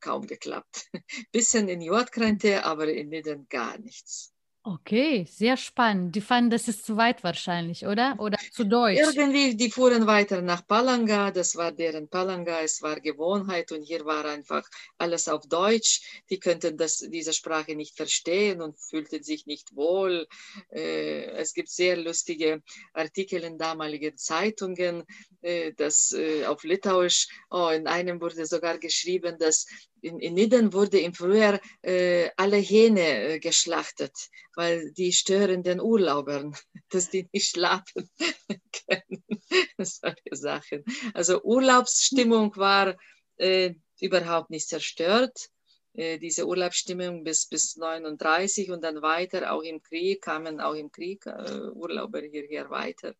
[0.00, 0.88] kaum geklappt.
[1.32, 4.32] Bisschen in Jordkrente, aber in Nidden gar nichts.
[4.70, 6.14] Okay, sehr spannend.
[6.14, 8.16] Die fanden, das ist zu weit wahrscheinlich, oder?
[8.18, 8.98] Oder zu deutsch?
[8.98, 14.04] Irgendwie, die fuhren weiter nach Palanga, das war deren Palanga, es war Gewohnheit und hier
[14.04, 16.22] war einfach alles auf Deutsch.
[16.28, 20.26] Die könnten das, diese Sprache nicht verstehen und fühlten sich nicht wohl.
[20.70, 25.04] Äh, es gibt sehr lustige Artikel in damaligen Zeitungen,
[25.40, 29.64] äh, das äh, auf Litauisch, oh, in einem wurde sogar geschrieben, dass
[30.02, 34.12] in, in Nidden wurde im Frühjahr äh, alle Hähne äh, geschlachtet,
[34.54, 36.54] weil die stören den Urlaubern,
[36.90, 38.10] dass die nicht schlafen
[38.88, 39.24] können.
[39.78, 40.84] Solche Sachen.
[41.14, 42.96] Also Urlaubsstimmung war
[43.36, 45.48] äh, überhaupt nicht zerstört.
[45.94, 50.92] Äh, diese Urlaubsstimmung bis, bis 39 und dann weiter, auch im Krieg, kamen auch im
[50.92, 53.14] Krieg äh, Urlauber hierher weiter.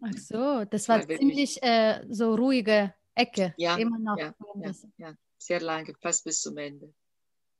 [0.00, 3.52] Ach so, das war, war ziemlich äh, so ruhige Ecke.
[3.56, 4.16] Ja, immer noch.
[4.16, 4.32] Ja,
[4.62, 6.92] ja, ja sehr lange, fast bis zum Ende.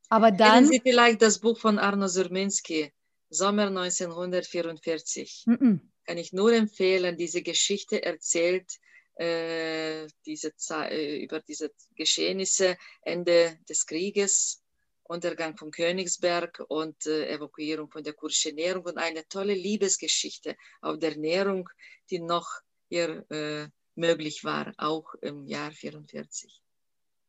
[0.09, 0.65] Aber dann.
[0.65, 2.93] Kennen Sie vielleicht das Buch von Arno Surminski,
[3.31, 5.45] Sommer 1944?
[5.47, 5.81] Mm -mm.
[6.05, 8.79] Kann ich nur empfehlen, diese Geschichte erzählt
[9.19, 14.63] äh, diese äh, über diese Geschehnisse, Ende des Krieges,
[15.03, 20.99] Untergang von Königsberg und äh, Evakuierung von der kurischen Nährung und eine tolle Liebesgeschichte auf
[20.99, 21.69] der Nährung,
[22.11, 22.49] die noch
[22.89, 26.63] hier äh, möglich war, auch im Jahr 1944.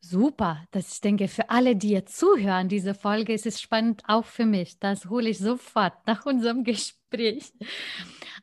[0.01, 4.25] Super, das ich denke, für alle, die jetzt zuhören, diese Folge ist es spannend, auch
[4.25, 4.79] für mich.
[4.79, 7.51] Das hole ich sofort nach unserem Gespräch.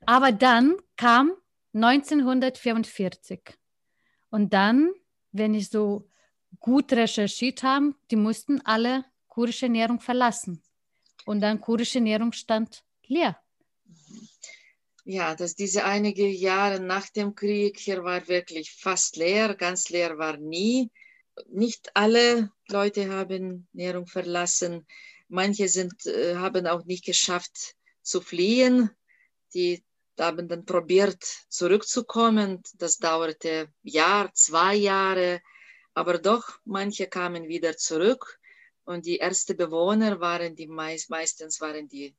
[0.05, 1.33] Aber dann kam
[1.73, 3.41] 1944
[4.31, 4.93] und dann,
[5.33, 6.09] wenn ich so
[6.61, 10.63] gut recherchiert habe, die mussten alle kurische Ernährung verlassen
[11.25, 13.41] und dann kurische Ernährung stand leer.
[15.05, 20.19] ja, dass diese einige Jahre nach dem Krieg hier war wirklich fast leer, ganz leer
[20.19, 20.91] war nie.
[21.49, 24.87] Nicht alle Leute haben Nährung verlassen.
[25.29, 28.91] Manche sind, äh, haben auch nicht geschafft zu fliehen.
[29.55, 29.85] Die
[30.19, 32.63] haben dann probiert zurückzukommen.
[32.75, 35.43] Das dauerte Jahr, zwei Jahre.
[35.95, 38.39] Aber doch, manche kamen wieder zurück.
[38.85, 42.15] Und die ersten Bewohner waren die meist, meistens waren die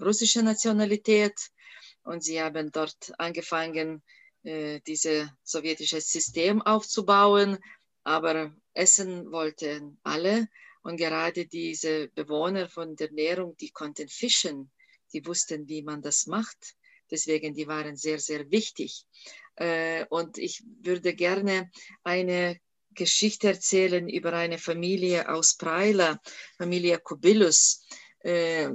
[0.00, 1.34] russische Nationalität.
[2.04, 4.02] Und sie haben dort angefangen,
[4.44, 7.58] äh, dieses sowjetische System aufzubauen.
[8.04, 10.48] Aber essen wollten alle.
[10.82, 14.70] Und gerade diese Bewohner von der Nährung, die konnten fischen,
[15.12, 16.74] die wussten, wie man das macht.
[17.10, 19.06] Deswegen, die waren sehr, sehr wichtig.
[19.56, 21.70] Äh, und ich würde gerne
[22.02, 22.58] eine
[22.94, 26.20] Geschichte erzählen über eine Familie aus Preila,
[26.58, 27.84] Familie Kubilus.
[28.20, 28.70] Äh,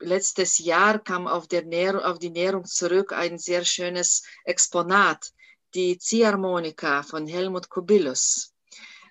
[0.00, 5.32] letztes Jahr kam auf, der Nähr auf die Nährung zurück ein sehr schönes Exponat,
[5.74, 8.54] die Ziehharmonika von Helmut Kubilus.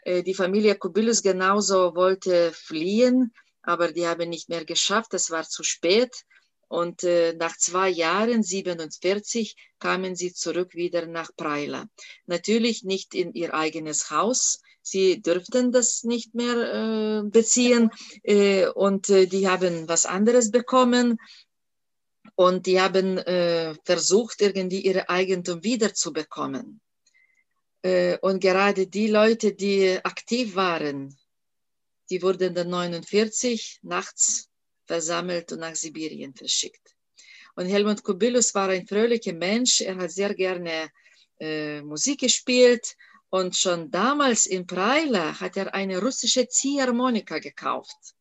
[0.03, 5.43] Äh, die Familie Kubilus genauso wollte fliehen, aber die haben nicht mehr geschafft, es war
[5.43, 6.23] zu spät.
[6.69, 11.85] Und äh, nach zwei Jahren, 47, kamen sie zurück wieder nach Preila.
[12.25, 14.59] Natürlich nicht in ihr eigenes Haus.
[14.81, 17.89] Sie dürften das nicht mehr äh, beziehen.
[18.23, 21.19] Äh, und äh, die haben was anderes bekommen.
[22.37, 26.79] Und die haben äh, versucht, irgendwie ihre Eigentum wiederzubekommen.
[27.81, 31.17] Äh, und gerade die Leute, die aktiv waren,
[32.11, 34.49] die wurden dann 49 nachts
[34.85, 36.95] versammelt und nach Sibirien verschickt.
[37.55, 39.81] Und Helmut Kubilus war ein fröhlicher Mensch.
[39.81, 40.91] Er hat sehr gerne
[41.39, 42.95] äh, Musik gespielt.
[43.31, 48.16] Und schon damals in Preila hat er eine russische Ziehharmonika gekauft.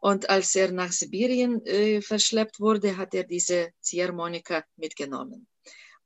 [0.00, 5.46] Und als er nach Sibirien äh, verschleppt wurde, hat er diese Ziehharmonika mitgenommen.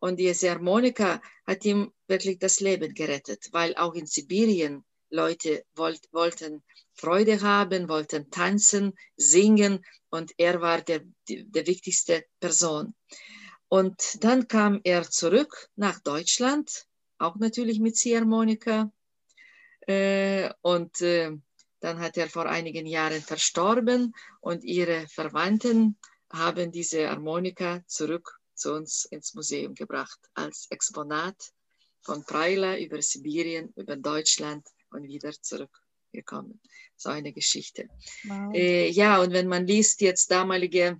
[0.01, 6.01] Und diese Harmonika hat ihm wirklich das Leben gerettet, weil auch in Sibirien Leute wollt,
[6.13, 12.95] wollten Freude haben, wollten tanzen, singen und er war der, der wichtigste Person.
[13.69, 16.87] Und dann kam er zurück nach Deutschland,
[17.19, 18.93] auch natürlich mit Ziehharmonika.
[19.87, 21.33] Äh, und äh,
[21.85, 25.99] dann hat er vor einigen Jahren verstorben und ihre Verwandten
[26.33, 31.37] haben diese Harmonika zurück zu uns ins Museum gebracht als Exponat
[32.01, 36.59] von Preila über Sibirien, über Deutschland und wieder zurückgekommen.
[36.97, 37.91] So eine Geschichte.
[38.25, 38.55] Wow.
[38.55, 40.99] Äh, ja, und wenn man liest jetzt damalige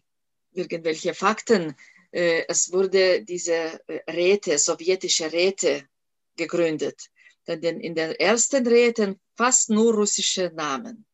[0.53, 1.75] irgendwelche Fakten,
[2.11, 5.89] äh, es wurde diese äh, Räte, sowjetische Räte
[6.37, 7.09] gegründet.
[7.47, 11.05] Denn in den ersten Räten fast nur russische Namen.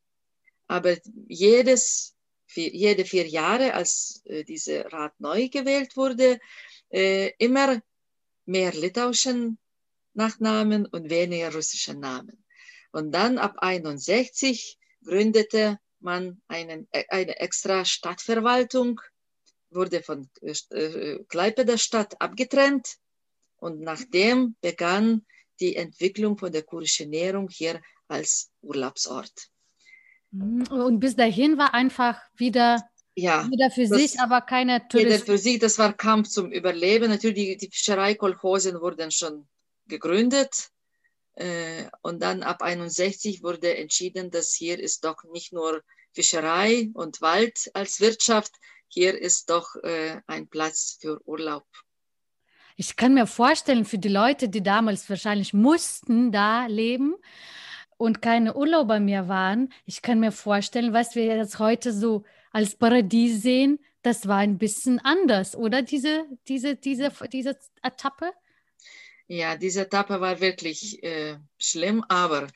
[0.68, 2.14] Aber jedes
[2.54, 6.40] jede vier Jahre, als äh, dieser Rat neu gewählt wurde,
[6.90, 7.80] äh, immer
[8.46, 9.58] mehr litauischen
[10.14, 12.44] Nachnamen und weniger russische Namen.
[12.92, 19.00] Und dann ab 61 gründete man einen, äh, eine extra Stadtverwaltung,
[19.70, 22.96] wurde von äh, äh Kleipe Stadt abgetrennt
[23.58, 25.24] und nachdem begann
[25.60, 29.32] die Entwicklung von der kurischen Ernährung hier als Urlaubsort.
[30.30, 30.66] Mhm.
[30.68, 32.82] Und bis dahin war einfach wieder
[33.14, 35.12] ja, jeder für das, sich, aber keine Touristen.
[35.12, 37.10] Jeder für sich, das war Kampf zum Überleben.
[37.10, 39.48] Natürlich, die, die Fischereikolchosen wurden schon
[39.86, 40.70] gegründet.
[41.34, 47.20] Äh, und dann ab 61 wurde entschieden, dass hier ist doch nicht nur Fischerei und
[47.20, 48.52] Wald als Wirtschaft,
[48.88, 51.64] hier ist doch äh, ein Platz für Urlaub.
[52.80, 57.14] Ich kann mir vorstellen, für die Leute, die damals wahrscheinlich mussten da leben,
[57.98, 62.74] und keine Urlauber mehr waren, ich kann mir vorstellen, was wir jetzt heute so als
[62.76, 65.82] Paradies sehen, das war ein bisschen anders, oder?
[65.82, 68.32] Diese, diese, diese, diese Etappe?
[69.26, 72.46] Ja, diese Etappe war wirklich äh, schlimm, aber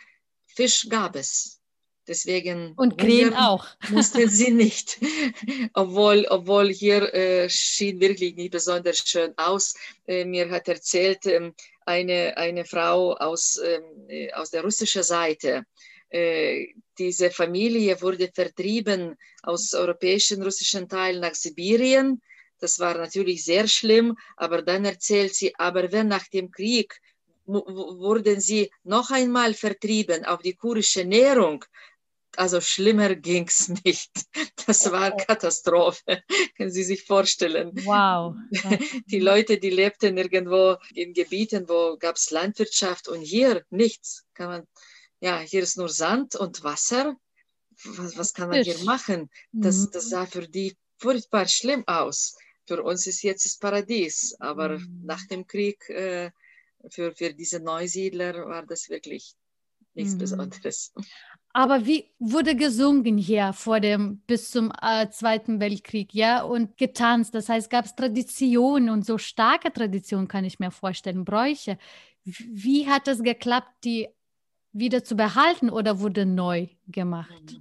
[0.46, 1.60] Fisch gab es.
[2.06, 3.66] Deswegen und Krähen auch.
[3.88, 4.98] mussten sie nicht.
[5.72, 9.74] obwohl, obwohl hier äh, schien wirklich nicht besonders schön aus.
[10.06, 11.52] Äh, mir hat erzählt, äh,
[11.86, 15.64] eine, eine Frau aus, ähm, äh, aus der russischen Seite.
[16.10, 22.20] Äh, diese Familie wurde vertrieben aus europäischen russischen Teilen nach Sibirien.
[22.60, 27.00] Das war natürlich sehr schlimm, aber dann erzählt sie, aber wenn nach dem Krieg
[27.46, 31.64] wurden sie noch einmal vertrieben auf die kurische Nährung,
[32.36, 34.10] also schlimmer ging es nicht.
[34.66, 36.22] Das war Katastrophe,
[36.56, 37.72] können Sie sich vorstellen.
[37.84, 38.34] Wow.
[39.06, 44.24] Die Leute, die lebten irgendwo in Gebieten, wo gab es Landwirtschaft und hier nichts.
[44.34, 44.68] Kann man,
[45.20, 47.16] ja, hier ist nur Sand und Wasser.
[47.84, 49.30] Was, was kann man hier machen?
[49.52, 49.90] Das, mhm.
[49.92, 52.36] das sah für die furchtbar schlimm aus.
[52.66, 55.02] Für uns ist jetzt das Paradies, aber mhm.
[55.04, 56.30] nach dem Krieg äh,
[56.90, 59.34] für, für diese Neusiedler war das wirklich
[59.94, 60.18] nichts mhm.
[60.18, 60.92] Besonderes.
[61.56, 67.32] Aber wie wurde gesungen hier vor dem bis zum äh, Zweiten Weltkrieg, ja, und getanzt?
[67.32, 71.78] Das heißt, gab es Traditionen und so starke Traditionen, kann ich mir vorstellen, Bräuche.
[72.24, 74.08] Wie hat es geklappt, die
[74.72, 77.60] wieder zu behalten oder wurde neu gemacht?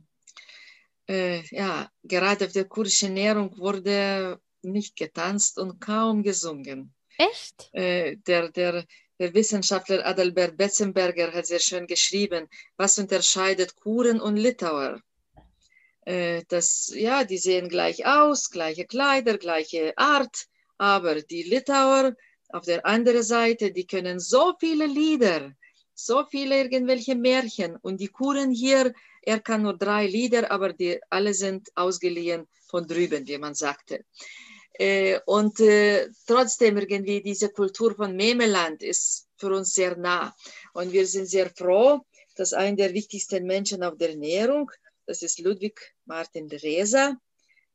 [1.07, 6.95] Äh, ja, gerade auf der kurdischen Ernährung wurde nicht getanzt und kaum gesungen.
[7.17, 7.69] Echt?
[7.73, 8.85] Äh, der, der
[9.23, 14.99] der Wissenschaftler Adalbert Betzenberger hat sehr schön geschrieben, was unterscheidet Kuren und Litauer.
[16.01, 20.47] Äh, das, ja, die sehen gleich aus, gleiche Kleider, gleiche Art,
[20.77, 22.17] aber die Litauer
[22.49, 25.53] auf der anderen Seite, die können so viele Lieder,
[25.93, 30.99] so viele irgendwelche Märchen und die Kuren hier, er kann nur drei Lieder, aber die
[31.09, 34.03] alle sind ausgeliehen von drüben, wie man sagte.
[34.73, 40.33] Äh, und äh, trotzdem irgendwie diese Kultur von Memeland ist für uns sehr nah.
[40.73, 42.01] Und wir sind sehr froh,
[42.35, 44.71] dass einer der wichtigsten Menschen auf der Ernährung,
[45.05, 47.17] das ist Ludwig Martin Reza,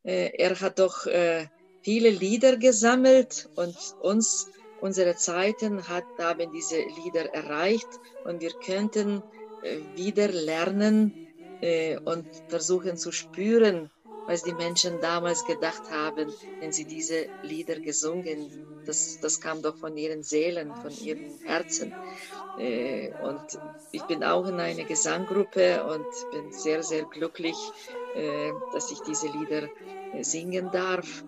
[0.02, 1.46] äh, er hat doch äh,
[1.82, 4.48] viele Lieder gesammelt und uns,
[4.80, 7.88] unsere Zeiten hat, haben diese Lieder erreicht
[8.24, 9.22] und wir könnten
[9.62, 11.28] äh, wieder lernen
[11.60, 13.90] äh, und versuchen zu spüren,
[14.28, 18.52] was die Menschen damals gedacht haben, wenn sie diese Lieder gesungen.
[18.86, 21.92] Das, das kam doch von ihren Seelen, von ihren Herzen.
[22.58, 23.42] Äh, und
[23.90, 27.56] ich bin auch in einer Gesanggruppe und bin sehr, sehr glücklich,
[28.14, 29.70] äh, dass ich diese Lieder
[30.12, 31.24] äh, singen darf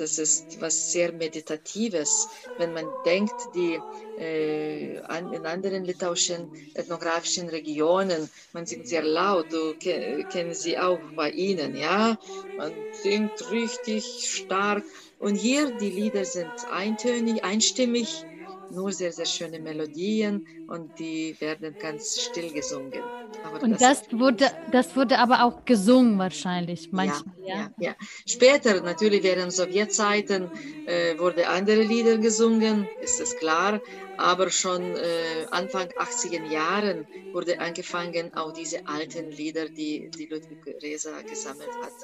[0.00, 2.26] das ist was sehr Meditatives.
[2.58, 3.78] Wenn man denkt, die
[4.18, 10.78] äh, an, in anderen litauischen ethnografischen Regionen, man singt sehr laut, du ke kennen sie
[10.78, 12.18] auch bei ihnen, ja,
[12.56, 12.72] man
[13.02, 14.84] singt richtig stark.
[15.18, 18.24] Und hier die Lieder sind eintönig, einstimmig,
[18.70, 23.12] nur sehr, sehr schöne Melodien und die werden ganz still gesungen.
[23.42, 27.34] Aber und das, das, wurde, das wurde aber auch gesungen wahrscheinlich manchmal.
[27.44, 27.60] Ja, ja.
[27.78, 27.94] ja, ja.
[28.26, 30.50] Später, natürlich während Sowjetzeiten,
[30.84, 33.80] äh, wurde andere Lieder gesungen, ist es klar.
[34.16, 40.60] Aber schon äh, Anfang 80er Jahren wurde angefangen, auch diese alten Lieder, die, die Ludwig
[40.82, 41.94] Reza gesammelt hat,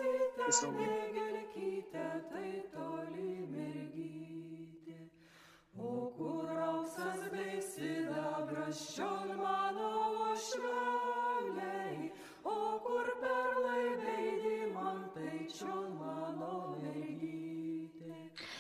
[0.44, 0.96] gesungen.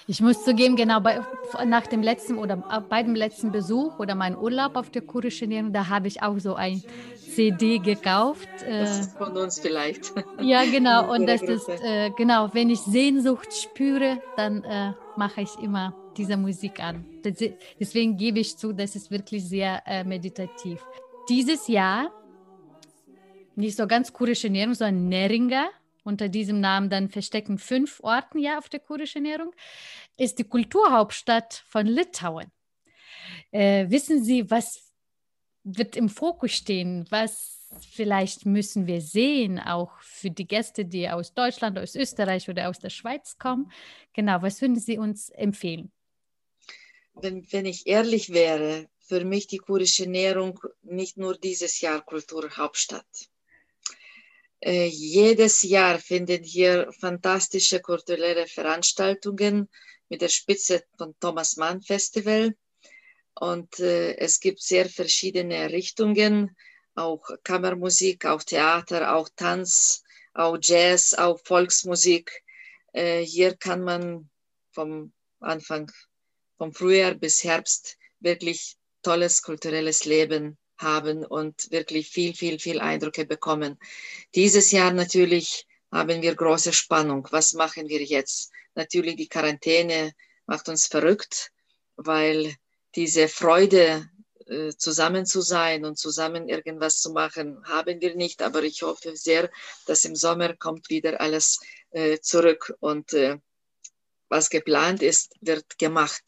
[0.08, 1.20] Ich muss zugeben, genau bei,
[1.64, 2.56] nach dem letzten oder
[2.88, 6.38] bei dem letzten Besuch oder meinem Urlaub auf der kurdischen Ernährung, da habe ich auch
[6.38, 6.82] so ein
[7.28, 8.48] CD gekauft.
[8.60, 10.12] Das äh, ist von uns vielleicht.
[10.40, 11.12] Ja, genau.
[11.12, 16.36] Und das ist, äh, genau, wenn ich Sehnsucht spüre, dann äh, mache ich immer diese
[16.36, 17.04] Musik an.
[17.24, 20.84] Deswegen gebe ich zu, das ist wirklich sehr äh, meditativ.
[21.28, 22.12] Dieses Jahr,
[23.54, 25.68] nicht so ganz kurdische Ernährung, sondern Neringa,
[26.04, 29.52] unter diesem Namen dann verstecken fünf Orten ja auf der kurdischen Ernährung,
[30.16, 32.52] ist die Kulturhauptstadt von Litauen.
[33.50, 34.92] Äh, wissen Sie, was
[35.64, 37.06] wird im Fokus stehen?
[37.10, 42.68] Was vielleicht müssen wir sehen, auch für die Gäste, die aus Deutschland, aus Österreich oder
[42.68, 43.70] aus der Schweiz kommen?
[44.12, 45.90] Genau, was würden Sie uns empfehlen?
[47.18, 53.06] Wenn, wenn ich ehrlich wäre, für mich die kurdische Ernährung nicht nur dieses Jahr Kulturhauptstadt.
[54.60, 59.68] Äh, jedes Jahr finden hier fantastische kulturelle Veranstaltungen
[60.08, 62.54] mit der Spitze von Thomas Mann Festival.
[63.34, 66.56] Und äh, es gibt sehr verschiedene Richtungen,
[66.94, 70.02] auch Kammermusik, auch Theater, auch Tanz,
[70.34, 72.42] auch Jazz, auch Volksmusik.
[72.92, 74.30] Äh, hier kann man
[74.72, 75.90] vom Anfang,
[76.58, 83.24] vom Frühjahr bis Herbst wirklich tolles kulturelles Leben haben und wirklich viel, viel, viel Eindrücke
[83.24, 83.78] bekommen.
[84.34, 87.26] Dieses Jahr natürlich haben wir große Spannung.
[87.30, 88.50] Was machen wir jetzt?
[88.74, 90.12] Natürlich die Quarantäne
[90.46, 91.52] macht uns verrückt,
[91.96, 92.54] weil
[92.94, 94.10] diese Freude,
[94.46, 98.42] äh, zusammen zu sein und zusammen irgendwas zu machen, haben wir nicht.
[98.42, 99.50] Aber ich hoffe sehr,
[99.86, 101.58] dass im Sommer kommt wieder alles
[101.90, 103.38] äh, zurück und äh,
[104.28, 106.22] was geplant ist, wird gemacht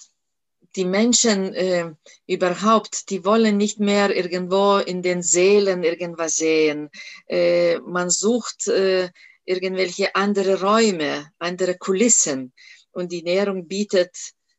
[0.77, 1.93] die Menschen äh,
[2.27, 6.91] überhaupt, die wollen nicht mehr irgendwo in den Seelen irgendwas sehen.
[7.27, 9.11] Äh, man sucht äh,
[9.45, 12.53] irgendwelche andere Räume, andere Kulissen.
[12.91, 14.17] Und die Nährung bietet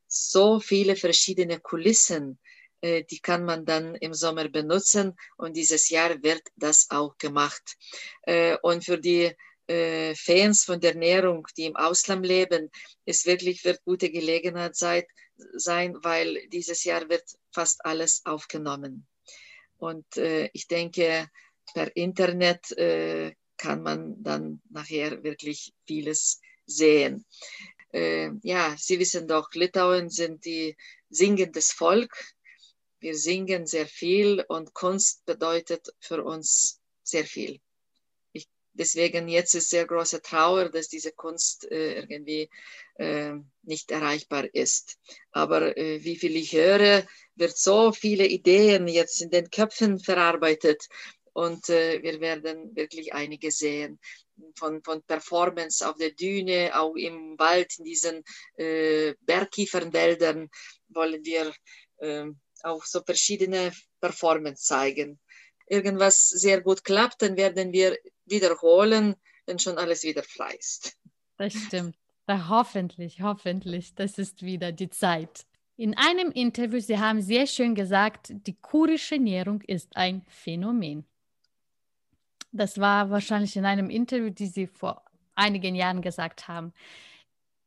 [0.07, 2.39] so viele verschiedene Kulissen,
[2.81, 5.15] äh, die kann man dann im Sommer benutzen.
[5.37, 7.77] Und dieses Jahr wird das auch gemacht.
[8.23, 9.35] Äh, und für die
[9.69, 12.69] äh, Fans von der Ernährung, die im Ausland leben,
[13.05, 15.03] es wirklich wird gute Gelegenheit sein,
[15.53, 19.07] sein weil dieses Jahr wird fast alles aufgenommen.
[19.77, 21.29] Und äh, ich denke,
[21.73, 27.25] per Internet äh, kann man dann nachher wirklich vieles sehen.
[27.93, 30.75] Äh, ja, Sie wissen doch, Litauen sind die
[31.09, 32.13] singendes Volk.
[32.99, 37.59] Wir singen sehr viel und Kunst bedeutet für uns sehr viel.
[38.73, 42.49] Deswegen jetzt ist sehr große Trauer, dass diese Kunst äh, irgendwie
[42.95, 44.97] äh, nicht erreichbar ist.
[45.31, 47.05] Aber äh, wie viel ich höre,
[47.35, 50.87] wird so viele Ideen jetzt in den Köpfen verarbeitet
[51.33, 53.99] und äh, wir werden wirklich einige sehen
[54.55, 58.23] von, von Performance auf der Düne, auch im Wald, in diesen
[58.57, 60.49] äh, Bergkiefernwäldern
[60.89, 61.53] wollen wir
[61.97, 62.25] äh,
[62.63, 65.19] auch so verschiedene Performance zeigen.
[65.67, 67.97] Irgendwas sehr gut klappt, dann werden wir
[68.29, 69.15] wiederholen,
[69.45, 70.97] wenn schon alles wieder frei ist.
[71.37, 71.95] Das stimmt.
[72.25, 75.45] Da hoffentlich, hoffentlich, das ist wieder die Zeit.
[75.77, 81.05] In einem Interview, Sie haben sehr schön gesagt, die kurische Ernährung ist ein Phänomen.
[82.51, 85.03] Das war wahrscheinlich in einem Interview, die Sie vor
[85.35, 86.73] einigen Jahren gesagt haben.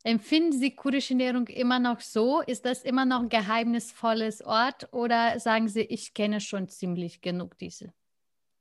[0.04, 2.40] Empfinden Sie kurdische Ernährung immer noch so?
[2.40, 7.56] Ist das immer noch ein geheimnisvolles Ort oder sagen Sie, ich kenne schon ziemlich genug
[7.58, 7.92] diese,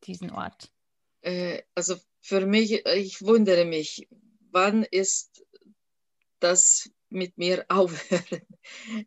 [0.03, 0.71] diesen Ort?
[1.21, 4.07] Äh, also für mich, ich wundere mich,
[4.51, 5.43] wann ist
[6.39, 8.41] das mit mir aufhören?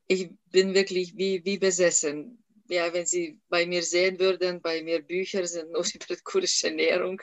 [0.06, 2.40] Ich bin wirklich wie, wie besessen.
[2.68, 7.20] Ja, wenn Sie bei mir sehen würden, bei mir Bücher sind nur über kurdische Ernährung,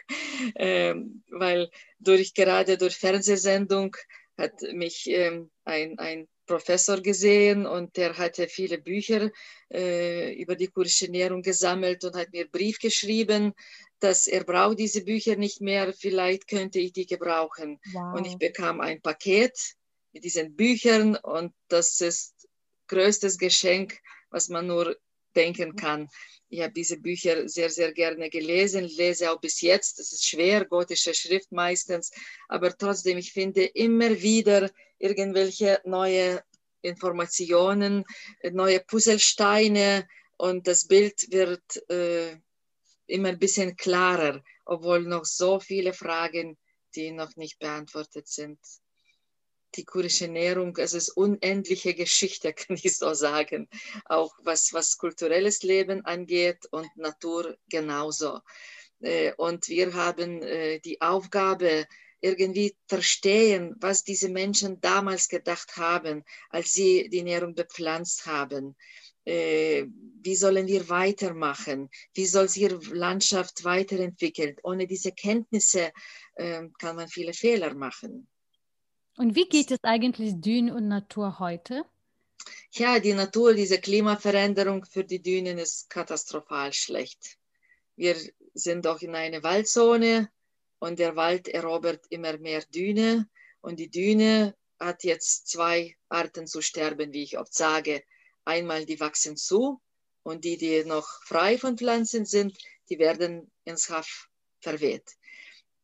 [0.55, 1.69] ähm, weil
[1.99, 3.95] durch gerade durch Fernsehsendung
[4.37, 9.31] hat mich ähm, ein, ein Professor gesehen und der hatte viele Bücher
[9.73, 13.53] äh, über die kurdische Ernährung gesammelt und hat mir einen Brief geschrieben,
[14.01, 17.79] dass er braucht diese Bücher nicht mehr, vielleicht könnte ich die gebrauchen.
[17.93, 18.17] Wow.
[18.17, 19.57] Und ich bekam ein Paket
[20.11, 22.47] mit diesen Büchern und das ist
[22.87, 23.99] größtes Geschenk,
[24.29, 24.97] was man nur
[25.35, 26.09] denken kann.
[26.49, 29.99] Ich habe diese Bücher sehr, sehr gerne gelesen, lese auch bis jetzt.
[29.99, 32.11] Das ist schwer, gotische Schrift meistens,
[32.49, 36.43] aber trotzdem, ich finde immer wieder irgendwelche neue
[36.81, 38.03] Informationen,
[38.51, 42.35] neue Puzzlesteine und das Bild wird äh,
[43.11, 46.57] immer ein bisschen klarer, obwohl noch so viele Fragen,
[46.95, 48.59] die noch nicht beantwortet sind
[49.75, 53.69] die kurdische Ernährung, es ist unendliche Geschichte, kann ich so sagen,
[54.05, 58.39] auch was, was kulturelles Leben angeht und Natur genauso.
[59.01, 61.87] Äh, und wir haben äh, die Aufgabe,
[62.23, 68.75] irgendwie verstehen, was diese Menschen damals gedacht haben, als sie die Ernährung bepflanzt haben.
[69.25, 69.85] Äh,
[70.23, 71.89] wie sollen wir weitermachen?
[72.13, 74.55] Wie soll sich ihre Landschaft weiterentwickeln?
[74.63, 75.91] Ohne diese Kenntnisse
[76.35, 78.27] kann man viele Fehler machen.
[79.17, 81.85] Und wie geht es eigentlich Dünen und Natur heute?
[82.71, 87.37] Ja, die Natur, diese Klimaveränderung für die Dünen ist katastrophal schlecht.
[87.95, 88.15] Wir
[88.53, 90.29] sind doch in einer Waldzone
[90.79, 93.29] und der Wald erobert immer mehr Düne
[93.61, 98.03] und die Düne hat jetzt zwei Arten zu sterben, wie ich oft sage.
[98.45, 99.81] Einmal die wachsen zu
[100.23, 102.57] und die, die noch frei von Pflanzen sind,
[102.89, 104.29] die werden ins Haff
[104.59, 105.09] verweht.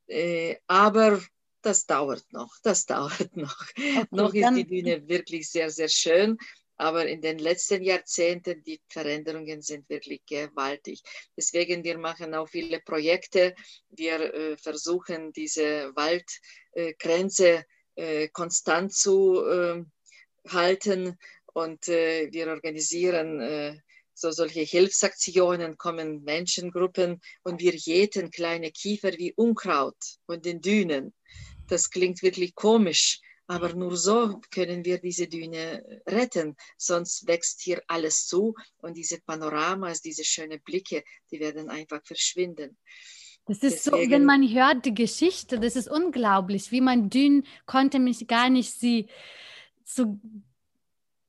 [0.08, 1.22] Äh, aber
[1.62, 3.62] das dauert noch, das dauert noch.
[3.70, 6.38] Okay, noch ist die Bühne wirklich sehr, sehr schön,
[6.78, 11.02] aber in den letzten Jahrzehnten, die Veränderungen sind wirklich gewaltig.
[11.36, 13.56] Deswegen, wir machen auch viele Projekte.
[13.90, 19.84] Wir äh, versuchen, diese Waldgrenze äh, konstant zu äh,
[20.50, 21.18] halten
[21.58, 23.80] und äh, wir organisieren äh,
[24.14, 29.98] so solche Hilfsaktionen kommen Menschengruppen und wir jäten kleine Kiefer wie Unkraut
[30.28, 31.16] von den Dünen.
[31.68, 36.56] Das klingt wirklich komisch, aber nur so können wir diese Düne retten.
[36.78, 42.78] Sonst wächst hier alles zu und diese Panoramas, diese schönen Blicke, die werden einfach verschwinden.
[43.48, 47.48] Das ist Deswegen, so, wenn man hört die Geschichte, das ist unglaublich, wie man Dünen
[47.66, 49.08] konnte mich gar nicht sie
[49.86, 50.20] zu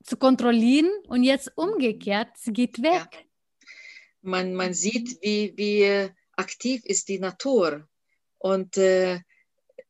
[0.09, 3.09] zu kontrollieren und jetzt umgekehrt, sie geht weg.
[3.12, 3.20] Ja.
[4.22, 7.88] Man, man sieht, wie, wie aktiv ist die Natur
[8.38, 9.20] und äh,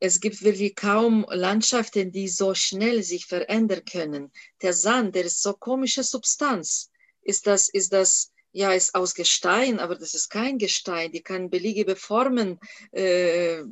[0.01, 4.33] es gibt wirklich kaum Landschaften, die so schnell sich verändern können.
[4.63, 6.91] Der Sand, der ist so komische Substanz.
[7.23, 11.11] Ist das, ist das, ja, ist aus Gestein, aber das ist kein Gestein.
[11.11, 12.59] Die kann beliebige Formen
[12.93, 13.63] äh,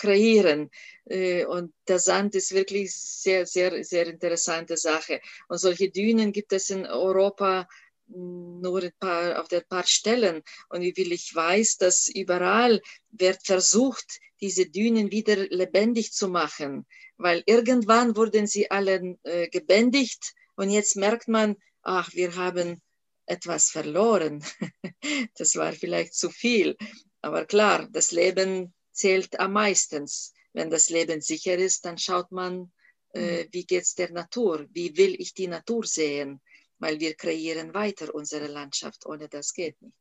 [0.00, 0.70] kreieren.
[1.04, 5.20] Äh, und der Sand ist wirklich sehr, sehr, sehr interessante Sache.
[5.48, 7.68] Und solche Dünen gibt es in Europa
[8.12, 10.42] nur ein paar, auf ein paar Stellen.
[10.68, 12.80] Und wie viel ich weiß, dass überall
[13.10, 16.86] wird versucht, diese Dünen wieder lebendig zu machen,
[17.18, 22.80] weil irgendwann wurden sie alle äh, gebändigt und jetzt merkt man, ach, wir haben
[23.26, 24.42] etwas verloren.
[25.36, 26.76] das war vielleicht zu viel.
[27.22, 30.06] Aber klar, das Leben zählt am meisten.
[30.52, 32.70] Wenn das Leben sicher ist, dann schaut man,
[33.14, 33.48] äh, mhm.
[33.52, 34.66] wie geht es der Natur?
[34.72, 36.40] Wie will ich die Natur sehen?
[36.78, 39.06] Weil wir kreieren weiter unsere Landschaft.
[39.06, 39.94] Ohne das geht nicht.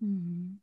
[0.00, 0.60] Mhm.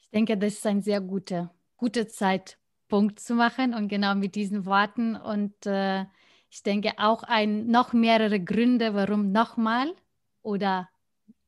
[0.00, 4.66] Ich denke, das ist ein sehr guter, guter Zeitpunkt zu machen und genau mit diesen
[4.66, 5.16] Worten.
[5.16, 6.04] Und äh,
[6.50, 9.94] ich denke auch ein, noch mehrere Gründe, warum nochmal
[10.42, 10.90] oder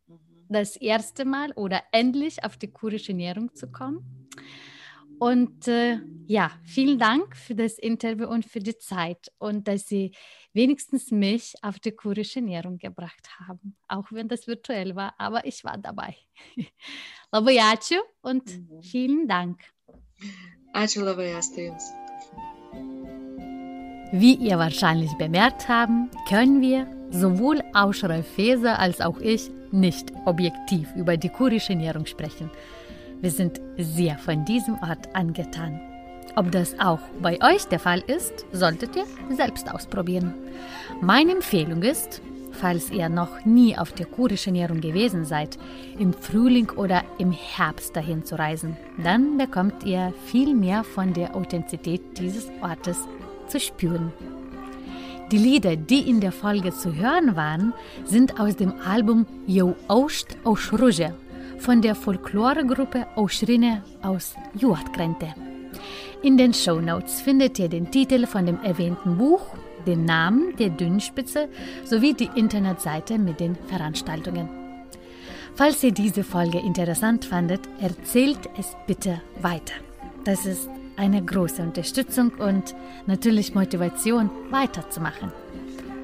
[0.06, 0.18] mhm.
[0.48, 4.28] das erste Mal oder endlich auf die kurische Ernährung zu kommen.
[5.22, 10.10] Und äh, ja, vielen Dank für das Interview und für die Zeit und dass Sie
[10.52, 15.62] wenigstens mich auf die kurische Ernährung gebracht haben, auch wenn das virtuell war, aber ich
[15.62, 16.16] war dabei.
[17.32, 18.82] Laboyacu und mhm.
[18.82, 19.60] vielen Dank.
[24.10, 30.92] Wie ihr wahrscheinlich bemerkt haben, können wir sowohl Ausschrei Feser als auch ich nicht objektiv
[30.96, 32.50] über die kurische Ernährung sprechen.
[33.22, 35.80] Wir sind sehr von diesem Ort angetan.
[36.34, 39.04] Ob das auch bei euch der Fall ist, solltet ihr
[39.36, 40.34] selbst ausprobieren.
[41.00, 42.20] Meine Empfehlung ist,
[42.50, 45.56] falls ihr noch nie auf der kurischen Ernährung gewesen seid,
[46.00, 48.76] im Frühling oder im Herbst dahin zu reisen.
[49.04, 52.98] Dann bekommt ihr viel mehr von der Authentizität dieses Ortes
[53.46, 54.12] zu spüren.
[55.30, 57.72] Die Lieder, die in der Folge zu hören waren,
[58.04, 61.14] sind aus dem Album Jo Ost Oshruja
[61.62, 65.32] von der Folkloregruppe Oschrine aus Juatkrente.
[66.20, 69.42] In den Show Notes findet ihr den Titel von dem erwähnten Buch,
[69.86, 71.48] den Namen der Dünnspitze
[71.84, 74.48] sowie die Internetseite mit den Veranstaltungen.
[75.54, 79.74] Falls ihr diese Folge interessant fandet, erzählt es bitte weiter.
[80.24, 82.74] Das ist eine große Unterstützung und
[83.06, 85.30] natürlich Motivation weiterzumachen.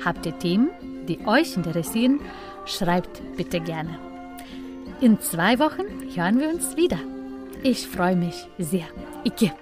[0.04, 0.70] Habt ihr Themen,
[1.08, 2.20] die euch interessieren,
[2.64, 4.07] schreibt bitte gerne.
[5.00, 5.84] In zwei Wochen
[6.16, 6.98] hören wir uns wieder.
[7.62, 8.86] Ich freue mich sehr.
[9.24, 9.52] Ike.